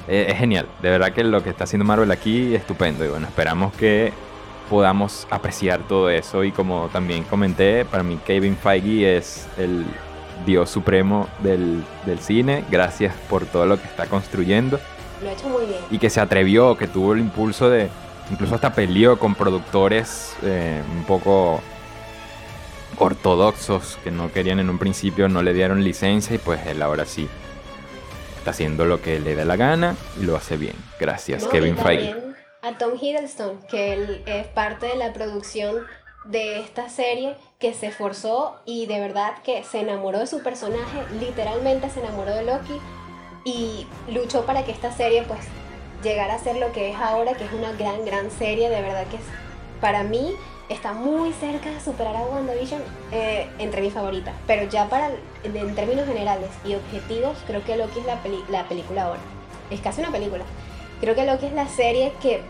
Eh, 0.08 0.28
es 0.30 0.38
genial. 0.38 0.68
De 0.82 0.90
verdad 0.90 1.14
que 1.14 1.24
lo 1.24 1.44
que 1.44 1.50
está 1.50 1.64
haciendo 1.64 1.86
Marvel 1.86 2.12
aquí 2.12 2.54
es 2.54 2.62
estupendo. 2.62 3.06
Y 3.06 3.08
bueno, 3.10 3.28
esperamos 3.28 3.74
que 3.74 4.12
podamos 4.70 5.28
apreciar 5.30 5.82
todo 5.88 6.10
eso. 6.10 6.44
Y 6.44 6.52
como 6.52 6.90
también 6.92 7.24
comenté, 7.24 7.86
para 7.86 8.04
mí 8.04 8.20
Kevin 8.26 8.58
Feige 8.58 9.18
es 9.18 9.48
el 9.58 9.86
dios 10.46 10.70
supremo 10.70 11.28
del, 11.40 11.84
del 12.06 12.20
cine. 12.20 12.64
Gracias 12.70 13.14
por 13.30 13.46
todo 13.46 13.66
lo 13.66 13.78
que 13.80 13.86
está 13.86 14.08
construyendo 14.08 14.80
Lo 15.22 15.30
ha 15.30 15.34
hecho 15.34 15.48
muy 15.48 15.66
bien. 15.66 15.80
y 15.90 16.00
que 16.00 16.10
se 16.10 16.20
atrevió, 16.20 16.78
que 16.78 16.88
tuvo 16.88 17.14
el 17.14 17.20
impulso 17.20 17.70
de, 17.70 17.90
incluso 18.32 18.56
hasta 18.56 18.74
peleó 18.74 19.18
con 19.18 19.36
productores 19.36 20.36
eh, 20.44 20.82
un 20.98 21.04
poco 21.06 21.62
ortodoxos 22.98 23.98
que 24.04 24.12
no 24.12 24.32
querían 24.32 24.60
en 24.60 24.70
un 24.70 24.78
principio, 24.78 25.30
no 25.30 25.42
le 25.42 25.54
dieron 25.54 25.84
licencia 25.84 26.36
y 26.36 26.40
pues 26.40 26.66
él 26.68 26.82
ahora 26.82 27.06
sí 27.06 27.28
está 28.44 28.52
haciendo 28.52 28.84
lo 28.84 29.02
que 29.02 29.22
le 29.22 29.36
dé 29.36 29.46
la 29.46 29.56
gana 29.56 29.96
y 30.20 30.26
lo 30.26 30.36
hace 30.36 30.58
bien. 30.58 30.76
Gracias, 31.00 31.44
No, 31.44 31.50
Kevin 31.50 31.78
y 31.80 31.82
Feige. 31.82 32.14
A 32.62 32.78
Tom 32.78 32.92
Hiddleston, 33.00 33.58
que 33.70 33.94
él 33.94 34.22
es 34.26 34.48
parte 34.48 34.88
de 34.88 34.98
la 34.98 35.14
producción 35.14 35.78
de 36.26 36.60
esta 36.60 36.90
serie, 36.90 37.38
que 37.58 37.74
se 37.74 37.88
esforzó 37.88 38.60
y 38.66 38.86
de 38.86 39.00
verdad 39.00 39.36
que 39.46 39.64
se 39.64 39.80
enamoró 39.80 40.20
de 40.20 40.28
su 40.28 40.44
personaje, 40.44 41.04
literalmente 41.22 41.90
se 41.90 42.02
enamoró 42.02 42.36
de 42.36 42.44
Loki 42.44 42.82
y 43.46 43.88
luchó 44.12 44.46
para 44.46 44.66
que 44.66 44.74
esta 44.74 44.92
serie 44.92 45.24
pues 45.24 45.40
llegara 46.04 46.34
a 46.34 46.40
ser 46.40 46.58
lo 46.58 46.74
que 46.74 46.92
es 46.92 46.98
ahora, 46.98 47.36
que 47.36 47.46
es 47.46 47.54
una 47.54 47.72
gran, 47.72 48.04
gran 48.04 48.30
serie, 48.30 48.70
de 48.70 48.82
verdad 48.82 49.08
que 49.08 49.16
es, 49.16 49.24
para 49.80 50.04
mí 50.04 50.36
está 50.74 50.94
muy 50.94 51.32
cerca 51.34 51.70
de 51.70 51.80
superar 51.80 52.16
a 52.16 52.22
WandaVision 52.26 52.82
eh, 53.12 53.48
entre 53.60 53.82
mis 53.82 53.94
favoritas, 53.94 54.34
pero 54.48 54.70
ya 54.70 54.90
para, 54.90 55.10
en 55.44 55.76
términos 55.76 56.06
generales 56.08 56.50
y 56.66 56.76
objetivos, 56.76 57.38
creo 57.48 57.64
que 57.64 57.78
Loki 57.78 58.00
es 58.00 58.06
la, 58.06 58.22
peli- 58.24 58.44
la 58.50 58.68
película 58.68 59.04
ahora, 59.04 59.20
es 59.70 59.80
casi 59.82 60.02
una 60.02 60.12
película. 60.12 60.44
Creo 61.02 61.16
que 61.16 61.26
Loki 61.26 61.46
es 61.48 61.54
la 61.54 61.68
serie 61.68 62.14
que 62.22 62.42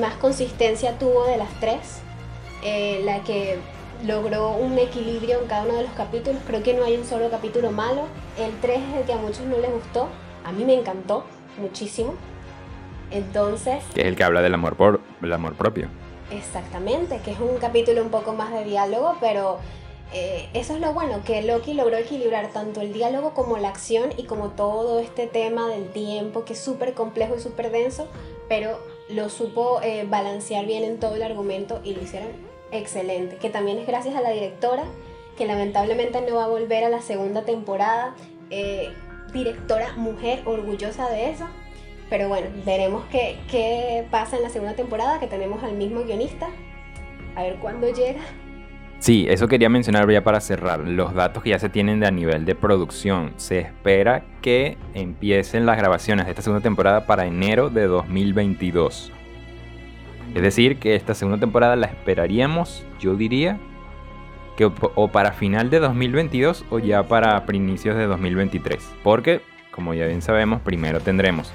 más 0.00 0.14
consistencia 0.14 0.98
tuvo 0.98 1.24
de 1.26 1.36
las 1.36 1.48
tres, 1.60 2.00
eh, 2.64 3.02
la 3.04 3.20
que 3.24 3.58
logró 4.06 4.50
un 4.52 4.78
equilibrio 4.78 5.40
en 5.42 5.46
cada 5.48 5.64
uno 5.64 5.74
de 5.74 5.82
los 5.82 5.92
capítulos. 5.92 6.40
Creo 6.46 6.62
que 6.62 6.72
no 6.74 6.84
hay 6.84 6.96
un 6.96 7.04
solo 7.04 7.28
capítulo 7.30 7.70
malo. 7.70 8.06
El 8.38 8.50
3 8.60 8.78
es 8.78 8.96
el 9.00 9.04
que 9.04 9.12
a 9.12 9.16
muchos 9.18 9.42
no 9.42 9.58
les 9.58 9.70
gustó. 9.70 10.08
A 10.44 10.52
mí 10.52 10.64
me 10.64 10.72
encantó 10.74 11.24
muchísimo. 11.58 12.14
Entonces, 13.10 13.82
Que 13.94 14.02
es 14.02 14.06
el 14.06 14.16
que 14.16 14.24
habla 14.24 14.40
del 14.40 14.54
amor, 14.54 14.76
por, 14.76 15.00
el 15.22 15.32
amor 15.32 15.54
propio. 15.54 15.88
Exactamente, 16.30 17.18
que 17.24 17.32
es 17.32 17.40
un 17.40 17.56
capítulo 17.56 18.02
un 18.02 18.10
poco 18.10 18.32
más 18.32 18.52
de 18.52 18.64
diálogo, 18.64 19.16
pero 19.20 19.58
eh, 20.12 20.48
eso 20.54 20.74
es 20.74 20.80
lo 20.80 20.92
bueno, 20.92 21.22
que 21.24 21.42
Loki 21.42 21.74
logró 21.74 21.96
equilibrar 21.96 22.52
tanto 22.52 22.80
el 22.80 22.92
diálogo 22.92 23.34
como 23.34 23.58
la 23.58 23.68
acción 23.68 24.10
y 24.16 24.24
como 24.24 24.50
todo 24.50 25.00
este 25.00 25.26
tema 25.26 25.68
del 25.68 25.90
tiempo, 25.90 26.44
que 26.44 26.52
es 26.52 26.60
súper 26.60 26.94
complejo 26.94 27.36
y 27.36 27.40
súper 27.40 27.70
denso, 27.70 28.08
pero 28.48 28.78
lo 29.08 29.28
supo 29.28 29.80
eh, 29.82 30.06
balancear 30.08 30.66
bien 30.66 30.84
en 30.84 30.98
todo 30.98 31.16
el 31.16 31.22
argumento 31.22 31.80
y 31.84 31.94
lo 31.94 32.02
hicieron 32.02 32.30
excelente, 32.72 33.36
que 33.36 33.50
también 33.50 33.78
es 33.78 33.86
gracias 33.86 34.14
a 34.14 34.20
la 34.20 34.30
directora, 34.30 34.84
que 35.36 35.46
lamentablemente 35.46 36.20
no 36.20 36.36
va 36.36 36.44
a 36.44 36.48
volver 36.48 36.84
a 36.84 36.88
la 36.88 37.02
segunda 37.02 37.42
temporada, 37.42 38.14
eh, 38.50 38.92
directora 39.32 39.94
mujer, 39.96 40.42
orgullosa 40.44 41.08
de 41.08 41.30
eso, 41.30 41.46
pero 42.10 42.28
bueno, 42.28 42.48
veremos 42.66 43.04
qué, 43.08 44.04
pasa 44.10 44.36
en 44.36 44.42
la 44.42 44.50
segunda 44.50 44.74
temporada, 44.74 45.20
que 45.20 45.28
tenemos 45.28 45.62
al 45.62 45.74
mismo 45.74 46.02
guionista. 46.02 46.48
A 47.36 47.44
ver 47.44 47.54
cuándo 47.56 47.86
llega. 47.86 48.20
Sí, 48.98 49.26
eso 49.30 49.46
quería 49.46 49.68
mencionar 49.68 50.10
ya 50.10 50.22
para 50.24 50.40
cerrar. 50.40 50.80
Los 50.80 51.14
datos 51.14 51.42
que 51.44 51.50
ya 51.50 51.58
se 51.60 51.70
tienen 51.70 52.00
de 52.00 52.08
a 52.08 52.10
nivel 52.10 52.44
de 52.44 52.56
producción. 52.56 53.32
Se 53.36 53.60
espera 53.60 54.24
que 54.42 54.76
empiecen 54.92 55.64
las 55.64 55.78
grabaciones 55.78 56.26
de 56.26 56.32
esta 56.32 56.42
segunda 56.42 56.62
temporada 56.62 57.06
para 57.06 57.26
enero 57.26 57.70
de 57.70 57.86
2022. 57.86 59.12
Es 60.34 60.42
decir, 60.42 60.78
que 60.78 60.96
esta 60.96 61.14
segunda 61.14 61.38
temporada 61.38 61.76
la 61.76 61.86
esperaríamos, 61.86 62.84
yo 62.98 63.14
diría, 63.14 63.58
que 64.56 64.64
o, 64.66 64.74
o 64.96 65.08
para 65.08 65.32
final 65.32 65.70
de 65.70 65.78
2022 65.78 66.64
o 66.70 66.80
ya 66.80 67.04
para 67.04 67.42
inicios 67.52 67.96
de 67.96 68.06
2023. 68.06 68.84
Porque, 69.04 69.40
como 69.70 69.94
ya 69.94 70.06
bien 70.06 70.22
sabemos, 70.22 70.60
primero 70.60 71.00
tendremos 71.00 71.52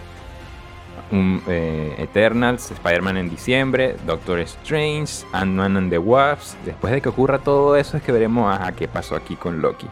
un, 1.11 1.41
eh, 1.47 1.95
Eternals, 1.97 2.71
Spider-Man 2.71 3.17
en 3.17 3.29
diciembre, 3.29 3.95
Doctor 4.05 4.39
Strange, 4.39 5.25
Ant-Man 5.33 5.77
and 5.77 5.89
the 5.89 5.97
Wasp. 5.97 6.57
Después 6.65 6.93
de 6.93 7.01
que 7.01 7.09
ocurra 7.09 7.39
todo 7.39 7.75
eso 7.75 7.97
es 7.97 8.03
que 8.03 8.11
veremos 8.11 8.53
ajá, 8.53 8.71
qué 8.71 8.87
pasó 8.87 9.15
aquí 9.15 9.35
con 9.35 9.61
Loki. 9.61 9.87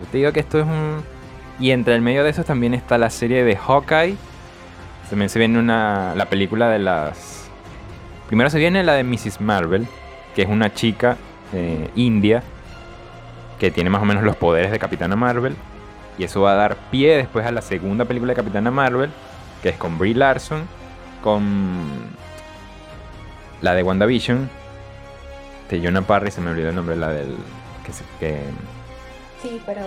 Yo 0.00 0.06
te 0.10 0.18
digo 0.18 0.32
que 0.32 0.40
esto 0.40 0.58
es 0.58 0.66
un... 0.66 1.02
Y 1.58 1.70
entre 1.70 1.94
el 1.94 2.02
medio 2.02 2.24
de 2.24 2.30
eso 2.30 2.42
también 2.44 2.74
está 2.74 2.98
la 2.98 3.10
serie 3.10 3.44
de 3.44 3.56
Hawkeye. 3.56 4.16
También 5.08 5.28
se 5.28 5.38
viene 5.38 5.58
una, 5.58 6.14
la 6.14 6.26
película 6.26 6.68
de 6.68 6.78
las... 6.78 7.48
Primero 8.26 8.50
se 8.50 8.58
viene 8.58 8.82
la 8.82 8.94
de 8.94 9.04
Mrs. 9.04 9.40
Marvel, 9.40 9.86
que 10.34 10.42
es 10.42 10.48
una 10.48 10.72
chica 10.72 11.16
eh, 11.52 11.90
india 11.94 12.42
que 13.58 13.70
tiene 13.70 13.90
más 13.90 14.02
o 14.02 14.04
menos 14.04 14.24
los 14.24 14.34
poderes 14.36 14.72
de 14.72 14.78
Capitana 14.78 15.14
Marvel. 15.14 15.54
Y 16.18 16.24
eso 16.24 16.42
va 16.42 16.52
a 16.52 16.56
dar 16.56 16.76
pie 16.90 17.16
después 17.16 17.46
a 17.46 17.52
la 17.52 17.62
segunda 17.62 18.04
película 18.04 18.32
de 18.32 18.36
Capitana 18.36 18.70
Marvel, 18.70 19.10
que 19.64 19.70
es 19.70 19.76
con 19.78 19.96
Brie 19.98 20.14
Larson, 20.14 20.68
con 21.22 21.72
la 23.62 23.72
de 23.74 23.82
WandaVision, 23.82 24.50
de 25.70 25.82
Jonah 25.82 26.02
Parry, 26.02 26.30
se 26.30 26.42
me 26.42 26.50
olvidó 26.50 26.68
el 26.68 26.74
nombre, 26.76 26.96
la 26.96 27.08
del... 27.08 27.34
Que, 28.20 28.42
Sí, 29.42 29.58
pero 29.64 29.80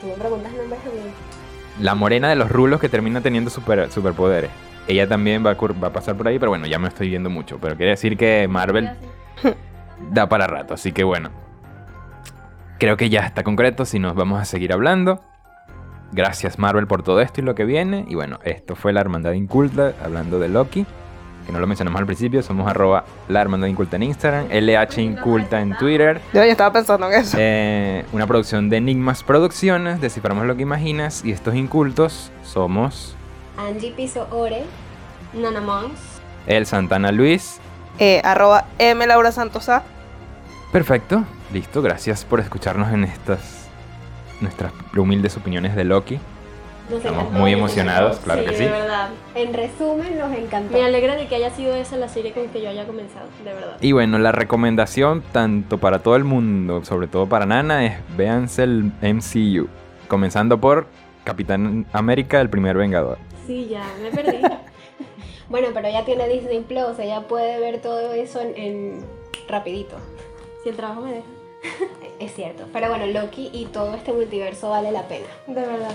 tú 0.00 0.06
me 0.06 0.12
preguntas 0.14 0.52
nombres 0.52 0.80
a 0.80 0.84
mí. 0.86 1.82
la 1.84 1.94
morena 1.96 2.28
de 2.28 2.36
los 2.36 2.48
rulos 2.48 2.80
que 2.80 2.88
termina 2.88 3.20
teniendo 3.20 3.50
super, 3.50 3.90
superpoderes. 3.90 4.50
Ella 4.86 5.08
también 5.08 5.44
va 5.44 5.50
a, 5.50 5.58
cur- 5.58 5.74
va 5.82 5.88
a 5.88 5.92
pasar 5.92 6.16
por 6.16 6.28
ahí, 6.28 6.38
pero 6.38 6.50
bueno, 6.52 6.66
ya 6.66 6.78
me 6.78 6.86
estoy 6.86 7.08
viendo 7.08 7.28
mucho. 7.28 7.58
Pero 7.60 7.76
quiere 7.76 7.90
decir 7.90 8.16
que 8.16 8.46
Marvel 8.48 8.90
da 10.12 10.28
para 10.28 10.46
rato, 10.46 10.74
así 10.74 10.92
que 10.92 11.02
bueno. 11.02 11.30
Creo 12.78 12.96
que 12.96 13.08
ya 13.10 13.20
está 13.26 13.42
concreto, 13.42 13.84
si 13.84 13.98
nos 13.98 14.14
vamos 14.14 14.40
a 14.40 14.44
seguir 14.44 14.72
hablando. 14.72 15.20
Gracias 16.12 16.58
Marvel 16.58 16.86
por 16.86 17.02
todo 17.02 17.20
esto 17.20 17.40
y 17.40 17.44
lo 17.44 17.54
que 17.54 17.64
viene. 17.64 18.04
Y 18.08 18.14
bueno, 18.14 18.38
esto 18.44 18.76
fue 18.76 18.92
la 18.92 19.00
Hermandad 19.00 19.32
Inculta, 19.32 19.94
hablando 20.02 20.38
de 20.38 20.48
Loki. 20.48 20.86
Que 21.46 21.52
no 21.52 21.60
lo 21.60 21.66
mencionamos 21.66 22.00
al 22.00 22.06
principio, 22.06 22.42
somos 22.42 22.66
arroba 22.70 23.04
la 23.28 23.42
Hermandad 23.42 23.66
Inculta 23.68 23.96
en 23.96 24.04
Instagram, 24.04 24.46
LH 24.50 25.02
Inculta 25.02 25.60
en 25.60 25.76
Twitter. 25.76 26.20
Yo 26.32 26.42
ya 26.42 26.50
estaba 26.50 26.72
pensando 26.72 27.06
en 27.10 27.20
eso. 27.20 27.36
Eh, 27.38 28.04
una 28.12 28.26
producción 28.26 28.70
de 28.70 28.78
Enigmas 28.78 29.22
Producciones, 29.22 30.00
desciframos 30.00 30.46
lo 30.46 30.56
que 30.56 30.62
imaginas. 30.62 31.22
Y 31.22 31.32
estos 31.32 31.54
incultos 31.54 32.30
somos 32.44 33.14
Angie 33.58 33.92
Piso 33.92 34.26
Ore. 34.30 34.62
Nana 35.34 35.60
Mons. 35.60 35.98
el 36.46 36.64
Santana 36.64 37.10
Luis. 37.12 37.58
Eh, 37.98 38.20
arroba 38.24 38.66
M 38.78 39.06
Laura 39.06 39.30
Santosa. 39.32 39.82
Perfecto, 40.72 41.24
listo, 41.52 41.82
gracias 41.82 42.24
por 42.24 42.40
escucharnos 42.40 42.92
en 42.92 43.04
estas 43.04 43.63
nuestras 44.40 44.72
humildes 44.96 45.36
opiniones 45.36 45.74
de 45.76 45.84
Loki. 45.84 46.18
Nos 46.90 46.98
Estamos 47.02 47.32
muy 47.32 47.52
emocionados, 47.52 48.18
claro 48.18 48.44
que 48.44 48.52
sí. 48.52 48.64
de 48.64 48.70
verdad. 48.70 49.08
En 49.34 49.54
resumen, 49.54 50.18
nos 50.18 50.30
encantó. 50.36 50.76
Me 50.76 50.84
alegra 50.84 51.16
de 51.16 51.26
que 51.28 51.36
haya 51.36 51.48
sido 51.50 51.74
esa 51.74 51.96
la 51.96 52.08
serie 52.08 52.32
con 52.32 52.46
que 52.48 52.60
yo 52.60 52.68
haya 52.68 52.86
comenzado, 52.86 53.26
de 53.42 53.54
verdad. 53.54 53.76
Y 53.80 53.92
bueno, 53.92 54.18
la 54.18 54.32
recomendación 54.32 55.22
tanto 55.32 55.78
para 55.78 56.00
todo 56.00 56.16
el 56.16 56.24
mundo, 56.24 56.84
sobre 56.84 57.06
todo 57.06 57.26
para 57.26 57.46
Nana, 57.46 57.86
es 57.86 57.94
véanse 58.18 58.64
el 58.64 58.92
MCU. 59.00 59.66
Comenzando 60.08 60.60
por 60.60 60.86
Capitán 61.24 61.86
América, 61.94 62.38
el 62.42 62.50
primer 62.50 62.76
Vengador. 62.76 63.16
Sí, 63.46 63.68
ya, 63.70 63.84
me 64.02 64.10
perdí. 64.10 64.40
Bueno, 65.48 65.68
pero 65.74 65.86
ella 65.88 66.04
tiene 66.06 66.26
Disney 66.26 66.60
Plus, 66.62 66.98
ella 66.98 67.28
puede 67.28 67.60
ver 67.60 67.80
todo 67.80 68.12
eso 68.14 68.40
en, 68.40 68.56
en 68.56 69.04
rapidito. 69.46 69.94
si 70.62 70.70
el 70.70 70.76
trabajo 70.76 71.02
me 71.02 71.12
deja. 71.12 71.26
Es 72.18 72.34
cierto. 72.34 72.66
Pero 72.72 72.88
bueno, 72.88 73.06
Loki 73.06 73.50
y 73.52 73.66
todo 73.66 73.94
este 73.94 74.12
multiverso 74.12 74.70
vale 74.70 74.92
la 74.92 75.08
pena. 75.08 75.26
De 75.46 75.60
verdad. 75.60 75.94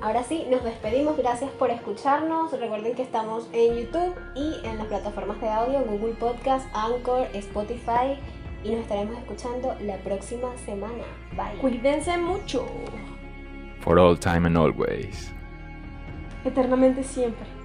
Ahora 0.00 0.22
sí, 0.22 0.46
nos 0.50 0.62
despedimos. 0.62 1.16
Gracias 1.16 1.50
por 1.52 1.70
escucharnos. 1.70 2.52
Recuerden 2.52 2.94
que 2.94 3.02
estamos 3.02 3.48
en 3.52 3.76
YouTube 3.76 4.14
y 4.34 4.54
en 4.64 4.78
las 4.78 4.86
plataformas 4.86 5.40
de 5.40 5.48
audio, 5.48 5.80
Google 5.80 6.14
Podcast, 6.14 6.66
Anchor, 6.72 7.26
Spotify. 7.34 8.18
Y 8.64 8.70
nos 8.70 8.80
estaremos 8.80 9.16
escuchando 9.18 9.74
la 9.80 9.96
próxima 9.98 10.56
semana. 10.64 11.04
Bye. 11.36 11.60
Cuídense 11.60 12.16
mucho. 12.18 12.66
For 13.80 13.98
all 13.98 14.18
time 14.18 14.46
and 14.46 14.56
always. 14.56 15.32
Eternamente 16.44 17.02
siempre. 17.02 17.57